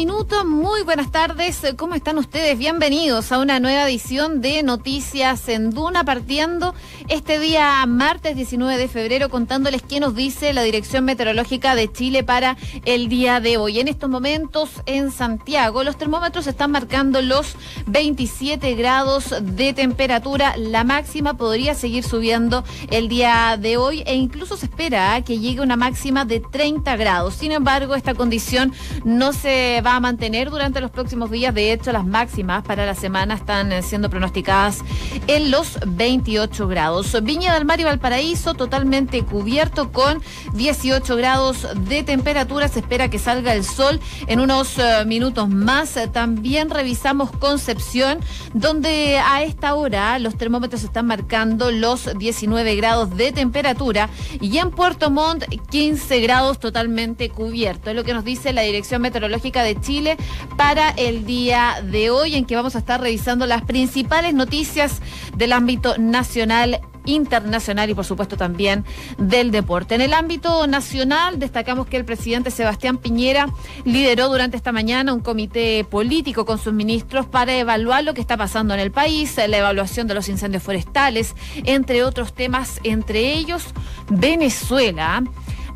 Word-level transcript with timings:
minuto. 0.00 0.46
Muy 0.46 0.82
buenas 0.82 1.12
tardes. 1.12 1.60
¿Cómo 1.76 1.94
están 1.94 2.16
ustedes? 2.16 2.56
Bienvenidos 2.56 3.32
a 3.32 3.38
una 3.38 3.60
nueva 3.60 3.86
edición 3.86 4.40
de 4.40 4.62
Noticias 4.62 5.46
en 5.50 5.72
Duna, 5.72 6.04
partiendo 6.04 6.74
este 7.08 7.38
día 7.38 7.84
martes 7.84 8.34
19 8.34 8.78
de 8.78 8.88
febrero, 8.88 9.28
contándoles 9.28 9.82
qué 9.82 10.00
nos 10.00 10.14
dice 10.14 10.54
la 10.54 10.62
Dirección 10.62 11.04
Meteorológica 11.04 11.74
de 11.74 11.92
Chile 11.92 12.24
para 12.24 12.56
el 12.86 13.10
día 13.10 13.40
de 13.40 13.58
hoy. 13.58 13.78
En 13.78 13.88
estos 13.88 14.08
momentos 14.08 14.70
en 14.86 15.12
Santiago, 15.12 15.84
los 15.84 15.98
termómetros 15.98 16.46
están 16.46 16.70
marcando 16.70 17.20
los 17.20 17.56
27 17.86 18.74
grados 18.76 19.34
de 19.42 19.74
temperatura. 19.74 20.56
La 20.56 20.82
máxima 20.82 21.34
podría 21.34 21.74
seguir 21.74 22.04
subiendo 22.04 22.64
el 22.90 23.10
día 23.10 23.58
de 23.60 23.76
hoy 23.76 24.02
e 24.06 24.14
incluso 24.14 24.56
se 24.56 24.64
espera 24.64 25.20
que 25.22 25.38
llegue 25.38 25.60
una 25.60 25.76
máxima 25.76 26.24
de 26.24 26.40
30 26.40 26.96
grados. 26.96 27.34
Sin 27.34 27.52
embargo, 27.52 27.94
esta 27.94 28.14
condición 28.14 28.72
no 29.04 29.34
se 29.34 29.82
va 29.84 29.89
a 29.96 30.00
mantener 30.00 30.50
durante 30.50 30.80
los 30.80 30.90
próximos 30.90 31.30
días. 31.30 31.54
De 31.54 31.72
hecho, 31.72 31.92
las 31.92 32.06
máximas 32.06 32.64
para 32.64 32.86
la 32.86 32.94
semana 32.94 33.34
están 33.34 33.72
eh, 33.72 33.82
siendo 33.82 34.10
pronosticadas 34.10 34.78
en 35.26 35.50
los 35.50 35.78
28 35.86 36.68
grados. 36.68 37.16
Viña 37.22 37.54
del 37.54 37.64
Mar 37.64 37.80
y 37.80 37.84
Valparaíso 37.84 38.54
totalmente 38.54 39.22
cubierto 39.24 39.92
con 39.92 40.22
18 40.54 41.16
grados 41.16 41.66
de 41.88 42.02
temperatura. 42.02 42.68
Se 42.68 42.80
espera 42.80 43.10
que 43.10 43.18
salga 43.18 43.54
el 43.54 43.64
sol 43.64 44.00
en 44.26 44.40
unos 44.40 44.78
eh, 44.78 45.04
minutos 45.06 45.48
más. 45.48 45.98
También 46.12 46.70
revisamos 46.70 47.30
Concepción, 47.30 48.20
donde 48.54 49.18
a 49.18 49.42
esta 49.42 49.74
hora 49.74 50.18
los 50.18 50.36
termómetros 50.36 50.84
están 50.84 51.06
marcando 51.06 51.70
los 51.70 52.16
19 52.18 52.76
grados 52.76 53.16
de 53.16 53.32
temperatura 53.32 54.08
y 54.40 54.58
en 54.58 54.70
Puerto 54.70 55.10
Montt 55.10 55.44
15 55.70 56.20
grados 56.20 56.58
totalmente 56.58 57.30
cubierto. 57.30 57.90
Es 57.90 57.96
lo 57.96 58.04
que 58.04 58.14
nos 58.14 58.24
dice 58.24 58.52
la 58.52 58.62
Dirección 58.62 59.02
Meteorológica 59.02 59.62
de 59.62 59.79
Chile 59.80 60.16
para 60.56 60.90
el 60.90 61.26
día 61.26 61.82
de 61.84 62.10
hoy, 62.10 62.36
en 62.36 62.44
que 62.44 62.56
vamos 62.56 62.76
a 62.76 62.78
estar 62.80 63.00
revisando 63.00 63.46
las 63.46 63.62
principales 63.62 64.34
noticias 64.34 65.00
del 65.36 65.52
ámbito 65.52 65.96
nacional 65.98 66.80
internacional 67.04 67.90
y 67.90 67.94
por 67.94 68.04
supuesto 68.04 68.36
también 68.36 68.84
del 69.18 69.50
deporte. 69.50 69.94
En 69.94 70.00
el 70.00 70.12
ámbito 70.12 70.66
nacional 70.66 71.38
destacamos 71.38 71.86
que 71.86 71.96
el 71.96 72.04
presidente 72.04 72.50
Sebastián 72.50 72.98
Piñera 72.98 73.48
lideró 73.84 74.28
durante 74.28 74.56
esta 74.56 74.72
mañana 74.72 75.12
un 75.12 75.20
comité 75.20 75.84
político 75.84 76.44
con 76.44 76.58
sus 76.58 76.72
ministros 76.72 77.26
para 77.26 77.56
evaluar 77.56 78.04
lo 78.04 78.14
que 78.14 78.20
está 78.20 78.36
pasando 78.36 78.74
en 78.74 78.80
el 78.80 78.90
país, 78.90 79.36
la 79.36 79.56
evaluación 79.56 80.06
de 80.06 80.14
los 80.14 80.28
incendios 80.28 80.62
forestales, 80.62 81.34
entre 81.64 82.04
otros 82.04 82.34
temas, 82.34 82.80
entre 82.84 83.32
ellos 83.34 83.64
Venezuela. 84.08 85.22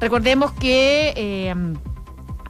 Recordemos 0.01 0.53
que 0.53 1.15
eh, 1.17 1.55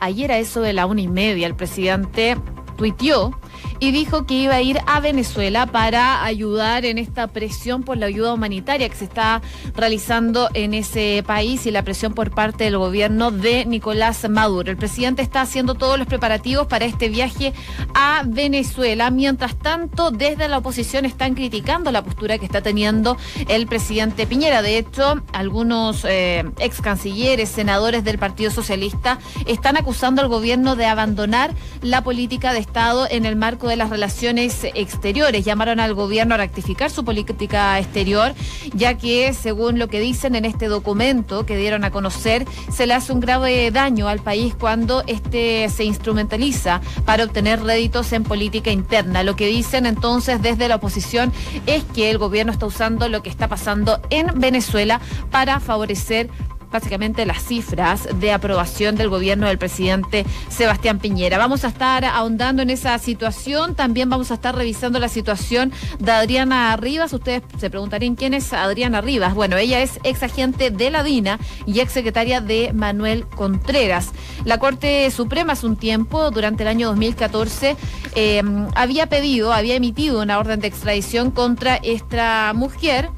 ayer 0.04 0.30
a 0.32 0.38
eso 0.38 0.60
de 0.60 0.72
la 0.72 0.86
una 0.86 1.00
y 1.00 1.08
media 1.08 1.46
el 1.46 1.54
presidente 1.54 2.36
tuiteó 2.76 3.38
y 3.80 3.90
dijo 3.90 4.26
que 4.26 4.34
iba 4.34 4.54
a 4.54 4.62
ir 4.62 4.78
a 4.86 5.00
Venezuela 5.00 5.66
para 5.66 6.24
ayudar 6.24 6.84
en 6.84 6.98
esta 6.98 7.26
presión 7.26 7.82
por 7.82 7.96
la 7.96 8.06
ayuda 8.06 8.34
humanitaria 8.34 8.88
que 8.88 8.96
se 8.96 9.04
está 9.04 9.42
realizando 9.74 10.48
en 10.54 10.74
ese 10.74 11.22
país 11.26 11.66
y 11.66 11.70
la 11.70 11.82
presión 11.82 12.14
por 12.14 12.30
parte 12.30 12.64
del 12.64 12.78
gobierno 12.78 13.30
de 13.30 13.64
Nicolás 13.64 14.28
Maduro. 14.28 14.70
El 14.70 14.76
presidente 14.76 15.22
está 15.22 15.42
haciendo 15.42 15.74
todos 15.74 15.98
los 15.98 16.06
preparativos 16.06 16.66
para 16.66 16.84
este 16.84 17.08
viaje 17.08 17.52
a 17.94 18.22
Venezuela. 18.26 19.10
Mientras 19.10 19.56
tanto, 19.56 20.10
desde 20.10 20.48
la 20.48 20.58
oposición 20.58 21.04
están 21.04 21.34
criticando 21.34 21.90
la 21.92 22.02
postura 22.02 22.38
que 22.38 22.46
está 22.46 22.62
teniendo 22.62 23.16
el 23.48 23.66
presidente 23.66 24.26
Piñera. 24.26 24.62
De 24.62 24.78
hecho, 24.78 25.22
algunos 25.32 26.04
eh, 26.04 26.44
ex 26.58 26.80
cancilleres, 26.80 27.48
senadores 27.48 28.04
del 28.04 28.18
Partido 28.18 28.50
Socialista 28.50 29.18
están 29.46 29.76
acusando 29.76 30.22
al 30.22 30.28
gobierno 30.28 30.76
de 30.76 30.86
abandonar 30.86 31.52
la 31.82 32.02
política 32.02 32.52
de 32.52 32.60
Estado 32.60 33.06
en 33.10 33.26
el 33.26 33.36
marco 33.36 33.63
de 33.68 33.76
las 33.76 33.90
relaciones 33.90 34.64
exteriores. 34.74 35.44
Llamaron 35.44 35.80
al 35.80 35.94
gobierno 35.94 36.34
a 36.34 36.38
rectificar 36.38 36.90
su 36.90 37.04
política 37.04 37.78
exterior, 37.78 38.34
ya 38.74 38.96
que, 38.96 39.32
según 39.32 39.78
lo 39.78 39.88
que 39.88 40.00
dicen 40.00 40.34
en 40.34 40.44
este 40.44 40.68
documento 40.68 41.46
que 41.46 41.56
dieron 41.56 41.84
a 41.84 41.90
conocer, 41.90 42.46
se 42.72 42.86
le 42.86 42.94
hace 42.94 43.12
un 43.12 43.20
grave 43.20 43.70
daño 43.70 44.08
al 44.08 44.20
país 44.20 44.54
cuando 44.54 45.02
este 45.06 45.68
se 45.68 45.84
instrumentaliza 45.84 46.80
para 47.04 47.24
obtener 47.24 47.62
réditos 47.62 48.12
en 48.12 48.24
política 48.24 48.70
interna. 48.70 49.22
Lo 49.22 49.36
que 49.36 49.46
dicen 49.46 49.86
entonces 49.86 50.42
desde 50.42 50.68
la 50.68 50.76
oposición 50.76 51.32
es 51.66 51.84
que 51.84 52.10
el 52.10 52.18
gobierno 52.18 52.52
está 52.52 52.66
usando 52.66 53.08
lo 53.08 53.22
que 53.22 53.30
está 53.30 53.48
pasando 53.48 54.00
en 54.10 54.26
Venezuela 54.38 55.00
para 55.30 55.60
favorecer 55.60 56.28
básicamente 56.74 57.24
las 57.24 57.44
cifras 57.44 58.08
de 58.18 58.32
aprobación 58.32 58.96
del 58.96 59.08
gobierno 59.08 59.46
del 59.46 59.58
presidente 59.58 60.26
Sebastián 60.48 60.98
Piñera. 60.98 61.38
Vamos 61.38 61.64
a 61.64 61.68
estar 61.68 62.04
ahondando 62.04 62.62
en 62.62 62.70
esa 62.70 62.98
situación, 62.98 63.76
también 63.76 64.10
vamos 64.10 64.32
a 64.32 64.34
estar 64.34 64.56
revisando 64.56 64.98
la 64.98 65.08
situación 65.08 65.72
de 66.00 66.10
Adriana 66.10 66.76
Rivas. 66.76 67.12
Ustedes 67.12 67.42
se 67.58 67.70
preguntarían 67.70 68.16
quién 68.16 68.34
es 68.34 68.52
Adriana 68.52 69.00
Rivas. 69.00 69.34
Bueno, 69.34 69.56
ella 69.56 69.82
es 69.82 70.00
ex 70.02 70.24
agente 70.24 70.72
de 70.72 70.90
la 70.90 71.04
DINA 71.04 71.38
y 71.64 71.78
ex 71.78 71.92
secretaria 71.92 72.40
de 72.40 72.72
Manuel 72.72 73.24
Contreras. 73.24 74.10
La 74.44 74.58
Corte 74.58 75.08
Suprema 75.12 75.52
hace 75.52 75.66
un 75.66 75.76
tiempo, 75.76 76.32
durante 76.32 76.64
el 76.64 76.68
año 76.68 76.88
2014, 76.88 77.76
eh, 78.16 78.42
había 78.74 79.06
pedido, 79.06 79.52
había 79.52 79.76
emitido 79.76 80.20
una 80.20 80.40
orden 80.40 80.58
de 80.58 80.66
extradición 80.66 81.30
contra 81.30 81.76
esta 81.76 82.52
mujer 82.52 83.10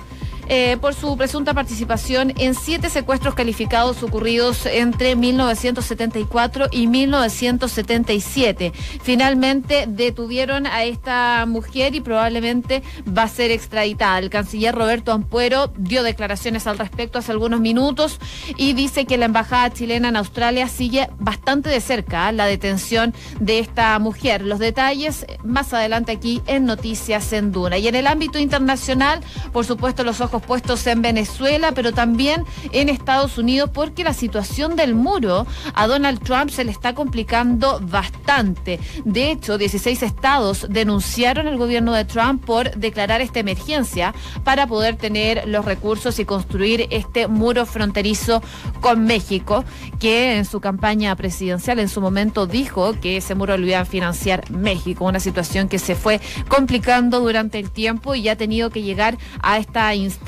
eh, 0.48 0.76
por 0.80 0.94
su 0.94 1.16
presunta 1.16 1.54
participación 1.54 2.32
en 2.36 2.54
siete 2.54 2.90
secuestros 2.90 3.34
calificados 3.34 4.02
ocurridos 4.02 4.66
entre 4.66 5.16
1974 5.16 6.68
y 6.70 6.86
1977. 6.86 8.72
Finalmente 9.02 9.86
detuvieron 9.88 10.66
a 10.66 10.84
esta 10.84 11.44
mujer 11.46 11.94
y 11.94 12.00
probablemente 12.00 12.82
va 13.06 13.24
a 13.24 13.28
ser 13.28 13.50
extraditada. 13.50 14.18
El 14.18 14.30
canciller 14.30 14.74
Roberto 14.74 15.12
Ampuero 15.12 15.72
dio 15.76 16.02
declaraciones 16.02 16.66
al 16.66 16.78
respecto 16.78 17.18
hace 17.18 17.32
algunos 17.32 17.60
minutos 17.60 18.20
y 18.56 18.72
dice 18.72 19.06
que 19.06 19.18
la 19.18 19.26
embajada 19.26 19.72
chilena 19.72 20.08
en 20.08 20.16
Australia 20.16 20.68
sigue 20.68 21.08
bastante 21.18 21.70
de 21.70 21.80
cerca 21.80 22.30
la 22.32 22.46
detención 22.46 23.14
de 23.40 23.58
esta 23.58 23.98
mujer. 23.98 24.42
Los 24.42 24.58
detalles 24.58 25.26
más 25.44 25.72
adelante 25.72 26.12
aquí 26.12 26.42
en 26.46 26.64
Noticias 26.64 27.32
en 27.32 27.52
Duna. 27.52 27.78
Y 27.78 27.88
en 27.88 27.94
el 27.94 28.06
ámbito 28.06 28.38
internacional, 28.38 29.20
por 29.52 29.64
supuesto, 29.64 30.04
los 30.04 30.20
ojos 30.20 30.35
puestos 30.40 30.86
en 30.86 31.02
Venezuela, 31.02 31.72
pero 31.72 31.92
también 31.92 32.44
en 32.72 32.88
Estados 32.88 33.38
Unidos, 33.38 33.70
porque 33.72 34.04
la 34.04 34.12
situación 34.12 34.76
del 34.76 34.94
muro 34.94 35.46
a 35.74 35.86
Donald 35.86 36.22
Trump 36.22 36.50
se 36.50 36.64
le 36.64 36.70
está 36.70 36.94
complicando 36.94 37.80
bastante. 37.82 38.80
De 39.04 39.30
hecho, 39.30 39.58
16 39.58 40.02
estados 40.02 40.66
denunciaron 40.68 41.46
al 41.46 41.56
gobierno 41.56 41.92
de 41.92 42.04
Trump 42.04 42.44
por 42.44 42.70
declarar 42.76 43.20
esta 43.20 43.40
emergencia 43.40 44.14
para 44.44 44.66
poder 44.66 44.96
tener 44.96 45.46
los 45.46 45.64
recursos 45.64 46.18
y 46.18 46.24
construir 46.24 46.86
este 46.90 47.28
muro 47.28 47.66
fronterizo 47.66 48.42
con 48.80 49.04
México, 49.04 49.64
que 49.98 50.36
en 50.36 50.44
su 50.44 50.60
campaña 50.60 51.14
presidencial 51.16 51.78
en 51.78 51.88
su 51.88 52.00
momento 52.00 52.46
dijo 52.46 52.98
que 53.00 53.16
ese 53.18 53.34
muro 53.34 53.56
lo 53.56 53.66
iba 53.66 53.80
a 53.80 53.84
financiar 53.84 54.50
México, 54.50 55.04
una 55.04 55.20
situación 55.20 55.68
que 55.68 55.78
se 55.78 55.94
fue 55.94 56.20
complicando 56.48 57.20
durante 57.20 57.58
el 57.58 57.70
tiempo 57.70 58.14
y 58.14 58.28
ha 58.28 58.36
tenido 58.36 58.70
que 58.70 58.82
llegar 58.82 59.16
a 59.42 59.58
esta 59.58 59.94
instancia 59.94 60.25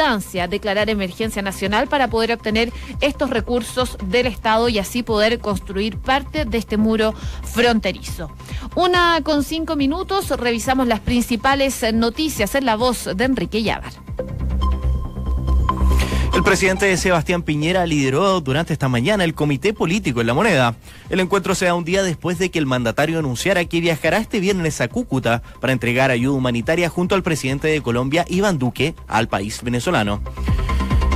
declarar 0.49 0.91
emergencia 0.91 1.43
nacional 1.43 1.89
para 1.89 2.09
poder 2.09 2.33
obtener 2.33 2.73
estos 3.01 3.31
recursos 3.31 3.97
del 4.05 4.27
Estado 4.27 4.69
y 4.69 4.79
así 4.79 5.03
poder 5.03 5.41
construir 5.41 5.99
parte 5.99 6.45
de 6.45 6.57
este 6.57 6.77
muro 6.77 7.15
fronterizo. 7.43 8.31
Una 8.77 9.21
con 9.25 9.43
cinco 9.43 9.75
minutos, 9.75 10.31
revisamos 10.31 10.87
las 10.87 11.01
principales 11.01 11.85
noticias 11.93 12.55
en 12.55 12.65
la 12.65 12.77
voz 12.77 13.09
de 13.17 13.25
Enrique 13.25 13.63
Llávar. 13.63 13.93
El 16.39 16.45
presidente 16.45 16.97
Sebastián 16.97 17.43
Piñera 17.43 17.85
lideró 17.85 18.41
durante 18.41 18.73
esta 18.73 18.89
mañana 18.89 19.25
el 19.25 19.35
comité 19.35 19.75
político 19.75 20.21
en 20.21 20.29
la 20.29 20.35
moneda. 20.35 20.77
El 21.11 21.19
encuentro 21.19 21.57
se 21.57 21.65
da 21.65 21.75
un 21.75 21.85
día 21.85 22.05
después 22.05 22.39
de 22.39 22.49
que 22.53 22.61
el 22.61 22.65
mandatario 22.65 23.19
anunciara 23.19 23.65
que 23.65 23.81
viajará 23.81 24.19
este 24.19 24.39
viernes 24.39 24.81
a 24.81 24.87
Cúcuta 24.87 25.43
para 25.61 25.73
entregar 25.73 26.13
ayuda 26.13 26.37
humanitaria 26.37 26.89
junto 26.91 27.17
al 27.17 27.25
presidente 27.25 27.67
de 27.67 27.83
Colombia, 27.83 28.25
Iván 28.29 28.57
Duque, 28.61 28.95
al 29.09 29.27
país 29.27 29.65
venezolano. 29.65 30.23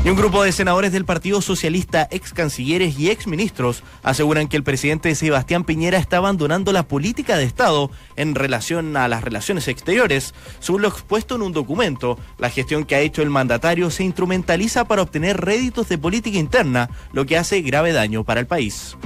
Y 0.05 0.09
un 0.09 0.17
grupo 0.17 0.43
de 0.43 0.51
senadores 0.51 0.91
del 0.91 1.05
Partido 1.05 1.41
Socialista, 1.41 2.09
ex 2.11 2.33
cancilleres 2.33 2.99
y 2.99 3.11
ex 3.11 3.29
ministros 3.29 3.85
aseguran 4.03 4.49
que 4.49 4.57
el 4.57 4.65
presidente 4.65 5.15
Sebastián 5.15 5.63
Piñera 5.63 5.97
está 5.97 6.17
abandonando 6.17 6.73
la 6.73 6.83
política 6.89 7.37
de 7.37 7.45
Estado 7.45 7.89
en 8.17 8.35
relación 8.35 8.97
a 8.97 9.07
las 9.07 9.23
relaciones 9.23 9.69
exteriores. 9.69 10.35
Según 10.59 10.83
lo 10.83 10.89
expuesto 10.89 11.37
en 11.37 11.43
un 11.43 11.53
documento, 11.53 12.19
la 12.39 12.51
gestión 12.51 12.85
que 12.85 12.97
ha 12.97 13.01
hecho 13.01 13.23
el 13.23 13.31
mandatario 13.31 13.93
se 13.93 14.03
instrumentaliza 14.03 14.87
para 14.87 15.03
obtener 15.03 15.41
réditos 15.41 15.89
de 15.89 15.99
política 15.99 16.37
interna, 16.37 16.91
lo 17.13 17.25
que 17.25 17.39
hace 17.39 17.63
grave 17.63 17.93
daño 17.93 18.25
para 18.25 18.41
el 18.41 18.49
país. 18.49 18.97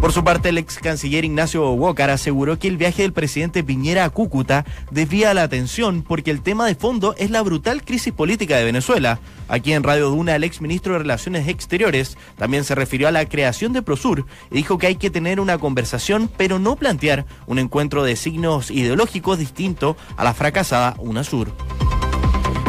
Por 0.00 0.12
su 0.12 0.22
parte, 0.22 0.50
el 0.50 0.58
ex 0.58 0.78
canciller 0.78 1.24
Ignacio 1.24 1.72
Walker 1.72 2.08
aseguró 2.08 2.56
que 2.56 2.68
el 2.68 2.76
viaje 2.76 3.02
del 3.02 3.12
presidente 3.12 3.64
Piñera 3.64 4.04
a 4.04 4.10
Cúcuta 4.10 4.64
desvía 4.92 5.34
la 5.34 5.42
atención 5.42 6.02
porque 6.06 6.30
el 6.30 6.40
tema 6.40 6.66
de 6.66 6.76
fondo 6.76 7.16
es 7.18 7.30
la 7.30 7.42
brutal 7.42 7.82
crisis 7.82 8.12
política 8.12 8.56
de 8.56 8.64
Venezuela. 8.64 9.18
Aquí 9.48 9.72
en 9.72 9.82
Radio 9.82 10.10
Duna, 10.10 10.36
el 10.36 10.44
ex 10.44 10.60
ministro 10.60 10.92
de 10.92 11.00
Relaciones 11.00 11.48
Exteriores 11.48 12.16
también 12.36 12.62
se 12.62 12.76
refirió 12.76 13.08
a 13.08 13.12
la 13.12 13.28
creación 13.28 13.72
de 13.72 13.82
Prosur 13.82 14.24
y 14.52 14.56
dijo 14.56 14.78
que 14.78 14.86
hay 14.86 14.96
que 14.96 15.10
tener 15.10 15.40
una 15.40 15.58
conversación, 15.58 16.30
pero 16.36 16.60
no 16.60 16.76
plantear 16.76 17.26
un 17.46 17.58
encuentro 17.58 18.04
de 18.04 18.14
signos 18.14 18.70
ideológicos 18.70 19.38
distinto 19.38 19.96
a 20.16 20.22
la 20.22 20.32
fracasada 20.32 20.94
UNASUR. 20.98 21.52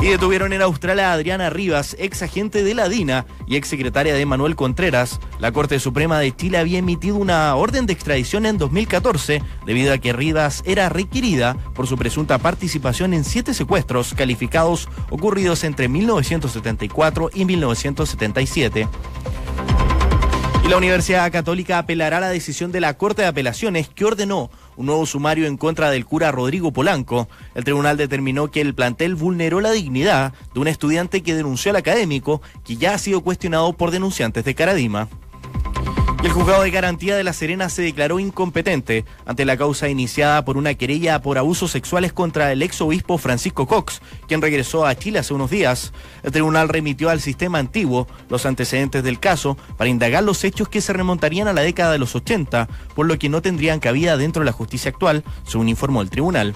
Y 0.01 0.07
detuvieron 0.07 0.53
en 0.53 0.61
Australia 0.61 1.11
a 1.11 1.13
Adriana 1.13 1.49
Rivas, 1.49 1.97
ex 1.99 2.21
agente 2.21 2.63
de 2.63 2.73
la 2.73 2.87
DINA 2.87 3.25
y 3.47 3.57
ex 3.57 3.67
secretaria 3.67 4.13
de 4.13 4.25
Manuel 4.25 4.55
Contreras. 4.55 5.19
La 5.39 5.51
Corte 5.51 5.77
Suprema 5.79 6.19
de 6.19 6.33
Chile 6.33 6.57
había 6.57 6.79
emitido 6.79 7.17
una 7.17 7.53
orden 7.55 7.85
de 7.85 7.93
extradición 7.93 8.45
en 8.45 8.57
2014 8.57 9.41
debido 9.65 9.93
a 9.93 9.97
que 9.97 10.13
Rivas 10.13 10.63
era 10.65 10.87
requerida 10.87 11.57
por 11.75 11.85
su 11.85 11.97
presunta 11.97 12.37
participación 12.37 13.13
en 13.13 13.25
siete 13.25 13.53
secuestros 13.53 14.13
calificados 14.13 14.87
ocurridos 15.09 15.65
entre 15.65 15.89
1974 15.89 17.31
y 17.33 17.43
1977 17.43 18.87
la 20.69 20.77
Universidad 20.77 21.31
Católica 21.31 21.79
apelará 21.79 22.17
a 22.17 22.19
la 22.19 22.29
decisión 22.29 22.71
de 22.71 22.79
la 22.79 22.95
Corte 22.95 23.23
de 23.23 23.27
Apelaciones 23.27 23.89
que 23.89 24.05
ordenó 24.05 24.51
un 24.79 24.85
nuevo 24.85 25.05
sumario 25.05 25.45
en 25.45 25.57
contra 25.57 25.91
del 25.91 26.05
cura 26.05 26.31
Rodrigo 26.31 26.71
Polanco. 26.71 27.27
El 27.53 27.65
tribunal 27.65 27.97
determinó 27.97 28.49
que 28.49 28.61
el 28.61 28.73
plantel 28.73 29.13
vulneró 29.13 29.59
la 29.59 29.71
dignidad 29.71 30.33
de 30.53 30.59
un 30.61 30.69
estudiante 30.69 31.21
que 31.21 31.35
denunció 31.35 31.71
al 31.71 31.75
académico, 31.75 32.41
que 32.63 32.77
ya 32.77 32.93
ha 32.93 32.97
sido 32.97 33.19
cuestionado 33.19 33.73
por 33.73 33.91
denunciantes 33.91 34.45
de 34.45 34.55
Caradima 34.55 35.09
el 36.23 36.31
juzgado 36.31 36.63
de 36.63 36.71
garantía 36.71 37.15
de 37.15 37.23
La 37.23 37.31
Serena 37.31 37.69
se 37.69 37.81
declaró 37.81 38.19
incompetente 38.19 39.05
ante 39.25 39.45
la 39.45 39.55
causa 39.55 39.87
iniciada 39.87 40.43
por 40.43 40.57
una 40.57 40.73
querella 40.73 41.21
por 41.21 41.37
abusos 41.37 41.71
sexuales 41.71 42.11
contra 42.11 42.51
el 42.51 42.61
ex 42.61 42.81
obispo 42.81 43.17
Francisco 43.17 43.67
Cox, 43.67 44.01
quien 44.27 44.41
regresó 44.41 44.85
a 44.85 44.95
Chile 44.95 45.19
hace 45.19 45.33
unos 45.33 45.49
días. 45.49 45.93
El 46.23 46.33
tribunal 46.33 46.67
remitió 46.67 47.09
al 47.09 47.21
sistema 47.21 47.59
antiguo 47.59 48.05
los 48.27 48.45
antecedentes 48.45 49.01
del 49.01 49.19
caso 49.19 49.57
para 49.77 49.89
indagar 49.89 50.23
los 50.23 50.43
hechos 50.43 50.67
que 50.67 50.81
se 50.81 50.91
remontarían 50.91 51.47
a 51.47 51.53
la 51.53 51.61
década 51.61 51.93
de 51.93 51.99
los 51.99 52.13
80, 52.15 52.67
por 52.95 53.05
lo 53.05 53.17
que 53.17 53.29
no 53.29 53.41
tendrían 53.41 53.79
cabida 53.79 54.17
dentro 54.17 54.41
de 54.41 54.45
la 54.47 54.51
justicia 54.51 54.91
actual, 54.91 55.23
según 55.45 55.69
informó 55.69 56.01
el 56.01 56.09
tribunal. 56.09 56.53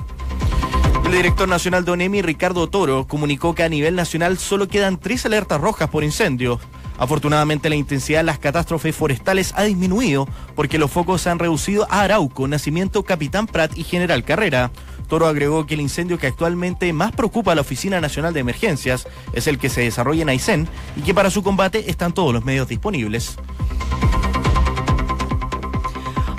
El 1.05 1.11
director 1.11 1.47
nacional 1.47 1.85
de 1.85 1.91
ONEMI, 1.91 2.21
Ricardo 2.21 2.67
Toro, 2.67 3.07
comunicó 3.07 3.55
que 3.55 3.63
a 3.63 3.69
nivel 3.69 3.95
nacional 3.95 4.37
solo 4.37 4.67
quedan 4.67 4.99
tres 4.99 5.25
alertas 5.25 5.61
rojas 5.61 5.89
por 5.89 6.03
incendios. 6.03 6.59
Afortunadamente 6.97 7.69
la 7.69 7.75
intensidad 7.75 8.19
de 8.19 8.23
las 8.23 8.39
catástrofes 8.39 8.95
forestales 8.95 9.53
ha 9.55 9.63
disminuido 9.63 10.27
porque 10.55 10.77
los 10.77 10.91
focos 10.91 11.21
se 11.21 11.29
han 11.29 11.39
reducido 11.39 11.87
a 11.89 12.01
Arauco, 12.01 12.47
Nacimiento, 12.47 13.03
Capitán 13.03 13.47
Prat 13.47 13.77
y 13.77 13.83
General 13.83 14.23
Carrera. 14.23 14.71
Toro 15.07 15.27
agregó 15.27 15.65
que 15.65 15.73
el 15.73 15.81
incendio 15.81 16.17
que 16.17 16.27
actualmente 16.27 16.91
más 16.93 17.11
preocupa 17.11 17.51
a 17.51 17.55
la 17.55 17.61
Oficina 17.61 17.99
Nacional 17.99 18.33
de 18.33 18.39
Emergencias 18.39 19.07
es 19.33 19.47
el 19.47 19.59
que 19.59 19.69
se 19.69 19.81
desarrolla 19.81 20.21
en 20.21 20.29
Aysén 20.29 20.67
y 20.95 21.01
que 21.01 21.13
para 21.13 21.29
su 21.29 21.43
combate 21.43 21.89
están 21.89 22.13
todos 22.13 22.33
los 22.33 22.45
medios 22.45 22.67
disponibles. 22.67 23.37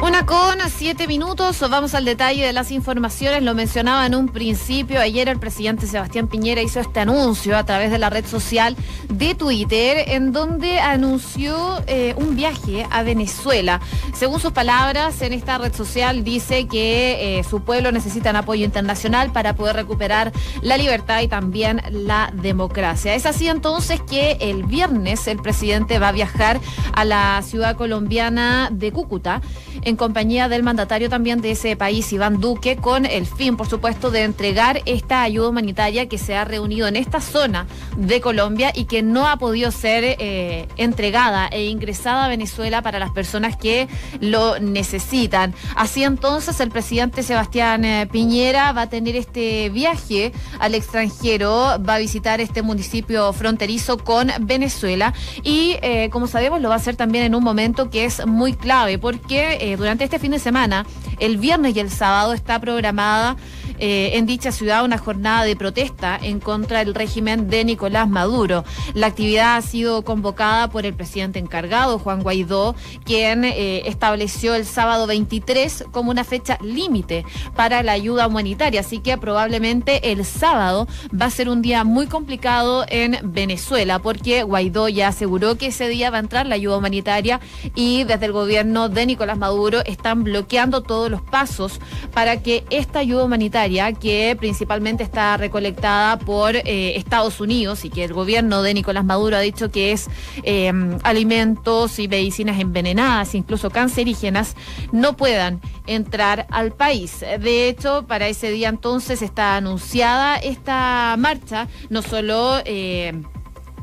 Una 0.04 0.26
con 0.26 0.58
siete 0.68 1.06
minutos, 1.06 1.64
vamos 1.70 1.94
al 1.94 2.04
detalle 2.04 2.44
de 2.44 2.52
las 2.52 2.70
informaciones. 2.72 3.42
Lo 3.42 3.54
mencionaba 3.54 4.04
en 4.04 4.14
un 4.14 4.28
principio. 4.28 5.00
Ayer 5.00 5.30
el 5.30 5.38
presidente 5.38 5.86
Sebastián 5.86 6.28
Piñera 6.28 6.60
hizo 6.60 6.78
este 6.78 7.00
anuncio 7.00 7.56
a 7.56 7.64
través 7.64 7.90
de 7.90 7.96
la 7.96 8.10
red 8.10 8.26
social 8.26 8.76
de 9.08 9.34
Twitter, 9.34 10.04
en 10.08 10.32
donde 10.32 10.78
anunció 10.78 11.82
eh, 11.86 12.12
un 12.18 12.36
viaje 12.36 12.86
a 12.90 13.02
Venezuela. 13.02 13.80
Según 14.12 14.40
sus 14.40 14.52
palabras, 14.52 15.22
en 15.22 15.32
esta 15.32 15.56
red 15.56 15.74
social 15.74 16.22
dice 16.22 16.66
que 16.68 17.38
eh, 17.38 17.44
su 17.44 17.62
pueblo 17.62 17.90
necesita 17.90 18.28
un 18.28 18.36
apoyo 18.36 18.66
internacional 18.66 19.32
para 19.32 19.54
poder 19.54 19.74
recuperar 19.74 20.32
la 20.60 20.76
libertad 20.76 21.22
y 21.22 21.28
también 21.28 21.80
la 21.90 22.30
democracia. 22.34 23.14
Es 23.14 23.24
así 23.24 23.48
entonces 23.48 24.02
que 24.02 24.36
el 24.42 24.64
viernes 24.64 25.26
el 25.28 25.38
presidente 25.38 25.98
va 25.98 26.08
a 26.08 26.12
viajar 26.12 26.60
a 26.92 27.06
la 27.06 27.40
ciudad 27.40 27.74
colombiana 27.74 28.68
de 28.70 28.92
Cúcuta 28.92 29.40
en 29.80 29.93
compañía 29.96 30.48
del 30.48 30.62
mandatario 30.62 31.08
también 31.08 31.40
de 31.40 31.52
ese 31.52 31.76
país, 31.76 32.12
Iván 32.12 32.40
Duque, 32.40 32.76
con 32.76 33.06
el 33.06 33.26
fin, 33.26 33.56
por 33.56 33.68
supuesto, 33.68 34.10
de 34.10 34.22
entregar 34.24 34.82
esta 34.86 35.22
ayuda 35.22 35.48
humanitaria 35.48 36.08
que 36.08 36.18
se 36.18 36.36
ha 36.36 36.44
reunido 36.44 36.86
en 36.86 36.96
esta 36.96 37.20
zona 37.20 37.66
de 37.96 38.20
Colombia 38.20 38.72
y 38.74 38.84
que 38.84 39.02
no 39.02 39.28
ha 39.28 39.36
podido 39.36 39.70
ser 39.70 40.04
eh, 40.04 40.68
entregada 40.76 41.48
e 41.48 41.66
ingresada 41.66 42.24
a 42.24 42.28
Venezuela 42.28 42.82
para 42.82 42.98
las 42.98 43.10
personas 43.10 43.56
que 43.56 43.88
lo 44.20 44.58
necesitan. 44.58 45.54
Así 45.76 46.04
entonces, 46.04 46.60
el 46.60 46.70
presidente 46.70 47.22
Sebastián 47.22 47.84
eh, 47.84 48.08
Piñera 48.10 48.72
va 48.72 48.82
a 48.82 48.88
tener 48.88 49.16
este 49.16 49.70
viaje 49.70 50.32
al 50.58 50.74
extranjero, 50.74 51.76
va 51.86 51.94
a 51.94 51.98
visitar 51.98 52.40
este 52.40 52.62
municipio 52.62 53.32
fronterizo 53.32 53.98
con 53.98 54.30
Venezuela 54.40 55.14
y, 55.42 55.76
eh, 55.82 56.08
como 56.10 56.26
sabemos, 56.26 56.60
lo 56.60 56.68
va 56.68 56.74
a 56.74 56.78
hacer 56.78 56.96
también 56.96 57.24
en 57.24 57.34
un 57.34 57.44
momento 57.44 57.90
que 57.90 58.04
es 58.04 58.26
muy 58.26 58.54
clave 58.54 58.98
porque 58.98 59.74
durante 59.84 60.04
este 60.04 60.18
fin 60.18 60.30
de 60.30 60.38
semana, 60.38 60.86
el 61.18 61.36
viernes 61.36 61.76
y 61.76 61.80
el 61.80 61.90
sábado, 61.90 62.32
está 62.32 62.58
programada 62.58 63.36
eh, 63.78 64.12
en 64.14 64.26
dicha 64.26 64.52
ciudad 64.52 64.84
una 64.84 64.98
jornada 64.98 65.44
de 65.44 65.56
protesta 65.56 66.18
en 66.20 66.38
contra 66.38 66.78
del 66.78 66.94
régimen 66.94 67.48
de 67.50 67.64
Nicolás 67.64 68.08
Maduro. 68.08 68.64
La 68.94 69.08
actividad 69.08 69.56
ha 69.56 69.62
sido 69.62 70.04
convocada 70.04 70.68
por 70.68 70.86
el 70.86 70.94
presidente 70.94 71.38
encargado, 71.38 71.98
Juan 71.98 72.22
Guaidó, 72.22 72.76
quien 73.04 73.44
eh, 73.44 73.82
estableció 73.86 74.54
el 74.54 74.64
sábado 74.64 75.06
23 75.06 75.86
como 75.90 76.10
una 76.10 76.24
fecha 76.24 76.58
límite 76.62 77.24
para 77.56 77.82
la 77.82 77.92
ayuda 77.92 78.26
humanitaria. 78.26 78.80
Así 78.80 79.00
que 79.00 79.18
probablemente 79.18 80.12
el 80.12 80.24
sábado 80.24 80.86
va 81.10 81.26
a 81.26 81.30
ser 81.30 81.48
un 81.48 81.62
día 81.62 81.84
muy 81.84 82.06
complicado 82.06 82.84
en 82.88 83.18
Venezuela, 83.22 83.98
porque 83.98 84.42
Guaidó 84.42 84.88
ya 84.88 85.08
aseguró 85.08 85.56
que 85.56 85.66
ese 85.66 85.88
día 85.88 86.10
va 86.10 86.18
a 86.18 86.20
entrar 86.20 86.46
la 86.46 86.54
ayuda 86.54 86.76
humanitaria 86.76 87.40
y 87.74 88.04
desde 88.04 88.26
el 88.26 88.32
gobierno 88.32 88.88
de 88.88 89.06
Nicolás 89.06 89.38
Maduro 89.38 89.80
están 89.84 90.22
bloqueando 90.24 90.82
todos 90.82 91.10
los 91.10 91.22
pasos 91.22 91.80
para 92.12 92.42
que 92.42 92.64
esta 92.70 93.00
ayuda 93.00 93.24
humanitaria 93.24 93.63
que 93.98 94.36
principalmente 94.38 95.02
está 95.02 95.38
recolectada 95.38 96.18
por 96.18 96.54
eh, 96.54 96.96
Estados 96.96 97.40
Unidos 97.40 97.86
y 97.86 97.90
que 97.90 98.04
el 98.04 98.12
gobierno 98.12 98.62
de 98.62 98.74
Nicolás 98.74 99.06
Maduro 99.06 99.38
ha 99.38 99.40
dicho 99.40 99.70
que 99.70 99.92
es 99.92 100.10
em, 100.42 100.98
alimentos 101.02 101.98
y 101.98 102.06
medicinas 102.06 102.60
envenenadas, 102.60 103.34
incluso 103.34 103.70
cancerígenas, 103.70 104.54
no 104.92 105.16
puedan 105.16 105.62
entrar 105.86 106.46
al 106.50 106.72
país. 106.72 107.20
De 107.20 107.68
hecho, 107.68 108.04
para 108.06 108.28
ese 108.28 108.50
día 108.50 108.68
entonces 108.68 109.22
está 109.22 109.56
anunciada 109.56 110.36
esta 110.36 111.14
marcha, 111.18 111.68
no 111.88 112.02
solo... 112.02 112.58
En 112.66 113.33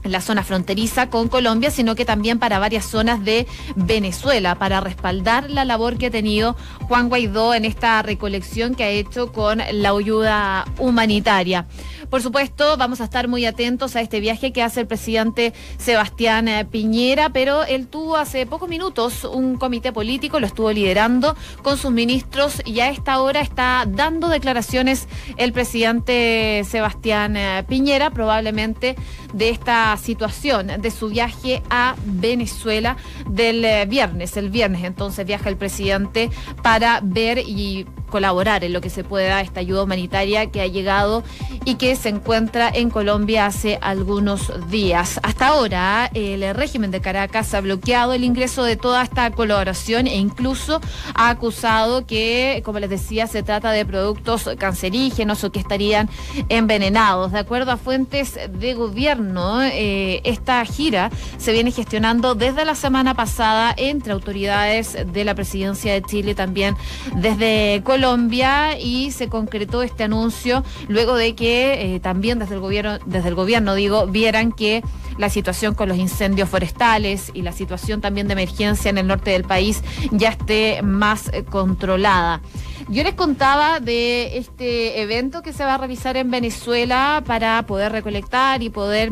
la 0.04 0.22
zona 0.22 0.44
fronteriza 0.44 1.10
con 1.10 1.28
Colombia, 1.28 1.72
sino 1.72 1.96
que 1.96 2.06
también 2.06 2.40
para 2.40 2.60
varias 2.60 2.86
zonas 2.86 3.24
de 3.24 3.48
Venezuela, 3.76 4.56
para 4.56 4.82
respaldar 4.82 5.50
la 5.50 5.66
labor 5.66 5.98
que 5.98 6.08
ha 6.08 6.12
tenido 6.12 6.56
Juan 6.88 7.10
Guaidó 7.10 7.54
en 7.54 7.66
esta 7.66 8.02
recolección 8.02 8.76
que 8.76 8.84
ha 8.84 8.90
hecho 8.90 9.32
con 9.32 9.62
la 9.72 9.90
ayuda 9.90 10.66
humanitaria. 10.80 11.68
Por 12.12 12.22
supuesto, 12.22 12.76
vamos 12.76 13.00
a 13.00 13.06
estar 13.06 13.30
muy 13.30 13.46
atentos 13.46 13.96
a 13.96 14.02
este 14.02 14.20
viaje 14.20 14.52
que 14.52 14.62
hace 14.62 14.82
el 14.82 14.86
presidente 14.86 15.54
Sebastián 15.78 16.50
eh, 16.50 16.66
Piñera, 16.66 17.30
pero 17.30 17.64
él 17.64 17.88
tuvo 17.88 18.18
hace 18.18 18.46
pocos 18.46 18.68
minutos 18.68 19.24
un 19.24 19.56
comité 19.56 19.94
político, 19.94 20.42
lo 20.42 20.46
estuvo 20.46 20.74
liderando 20.74 21.38
con 21.62 21.78
sus 21.78 21.92
ministros 21.92 22.62
y 22.66 22.82
a 22.82 22.90
esta 22.90 23.22
hora 23.22 23.40
está 23.40 23.86
dando 23.88 24.28
declaraciones 24.28 25.08
el 25.38 25.54
presidente 25.54 26.66
Sebastián 26.70 27.38
eh, 27.38 27.64
Piñera, 27.66 28.10
probablemente 28.10 28.98
de 29.32 29.50
esta 29.50 29.96
situación, 29.96 30.68
de 30.82 30.92
su 30.92 31.08
viaje 31.08 31.64
a 31.70 31.96
Venezuela 32.04 32.98
del 33.30 33.64
eh, 33.64 33.86
viernes. 33.86 34.36
El 34.36 34.50
viernes 34.50 34.84
entonces 34.84 35.26
viaja 35.26 35.48
el 35.48 35.56
presidente 35.56 36.30
para 36.62 37.00
ver 37.02 37.38
y 37.38 37.86
colaborar 38.12 38.64
en 38.64 38.74
lo 38.74 38.82
que 38.82 38.92
se 38.92 39.04
pueda 39.04 39.42
esta 39.42 39.62
ayuda 39.62 39.84
humanitaria 39.84 40.52
que 40.52 40.62
ha 40.62 40.68
llegado 40.68 41.24
y 41.66 41.76
que 41.76 41.96
se 41.96 42.10
encuentra 42.10 42.70
en 42.72 42.92
Colombia 42.92 43.48
hace 43.48 43.80
algunos 43.82 44.52
días. 44.70 45.20
Hasta 45.24 45.48
ahora, 45.48 46.12
el 46.14 46.54
régimen 46.54 46.92
de 46.92 47.02
Caracas 47.02 47.54
ha 47.56 47.62
bloqueado 47.62 48.14
el 48.14 48.24
ingreso 48.24 48.64
de 48.64 48.76
toda 48.76 49.02
esta 49.02 49.32
colaboración 49.32 50.06
e 50.06 50.18
incluso 50.18 50.82
ha 51.16 51.30
acusado 51.30 52.06
que, 52.06 52.62
como 52.66 52.80
les 52.80 52.90
decía, 52.90 53.26
se 53.26 53.42
trata 53.42 53.72
de 53.72 53.86
productos 53.86 54.50
cancerígenos 54.58 55.44
o 55.44 55.52
que 55.52 55.60
estarían 55.60 56.10
envenenados. 56.50 57.32
De 57.32 57.40
acuerdo 57.40 57.72
a 57.72 57.78
fuentes 57.78 58.38
de 58.52 58.74
gobierno, 58.74 59.62
eh, 59.64 60.22
esta 60.26 60.64
gira 60.66 61.10
se 61.38 61.54
viene 61.54 61.72
gestionando 61.72 62.36
desde 62.36 62.66
la 62.66 62.76
semana 62.76 63.14
pasada 63.14 63.74
entre 63.78 64.12
autoridades 64.12 64.98
de 65.14 65.24
la 65.24 65.34
presidencia 65.34 65.94
de 65.94 66.02
Chile, 66.02 66.36
también 66.36 66.76
desde 67.16 67.82
Colombia 67.86 68.01
Colombia 68.02 68.80
y 68.80 69.12
se 69.12 69.30
concretó 69.30 69.84
este 69.84 70.06
anuncio 70.06 70.64
luego 70.88 71.14
de 71.14 71.36
que 71.36 71.94
eh, 71.94 72.00
también 72.00 72.40
desde 72.40 72.56
el 72.56 72.60
gobierno, 72.60 72.98
desde 73.06 73.30
el 73.30 73.36
gobierno 73.36 73.76
digo, 73.76 74.08
vieran 74.08 74.54
que 74.54 74.82
la 75.20 75.30
situación 75.30 75.76
con 75.76 75.88
los 75.88 76.00
incendios 76.00 76.50
forestales 76.50 77.30
y 77.36 77.44
la 77.44 77.52
situación 77.52 78.02
también 78.02 78.26
de 78.26 78.34
emergencia 78.34 78.90
en 78.90 78.98
el 78.98 79.06
norte 79.06 79.30
del 79.30 79.44
país 79.44 79.84
ya 80.10 80.30
esté 80.30 80.82
más 80.82 81.28
eh, 81.32 81.44
controlada. 81.44 82.42
Yo 82.90 83.04
les 83.04 83.14
contaba 83.14 83.80
de 83.80 84.40
este 84.40 85.04
evento 85.04 85.44
que 85.44 85.54
se 85.54 85.64
va 85.64 85.76
a 85.76 85.78
realizar 85.78 86.18
en 86.18 86.32
Venezuela 86.32 87.22
para 87.28 87.62
poder 87.68 87.92
recolectar 87.92 88.64
y 88.64 88.72
poder 88.72 89.12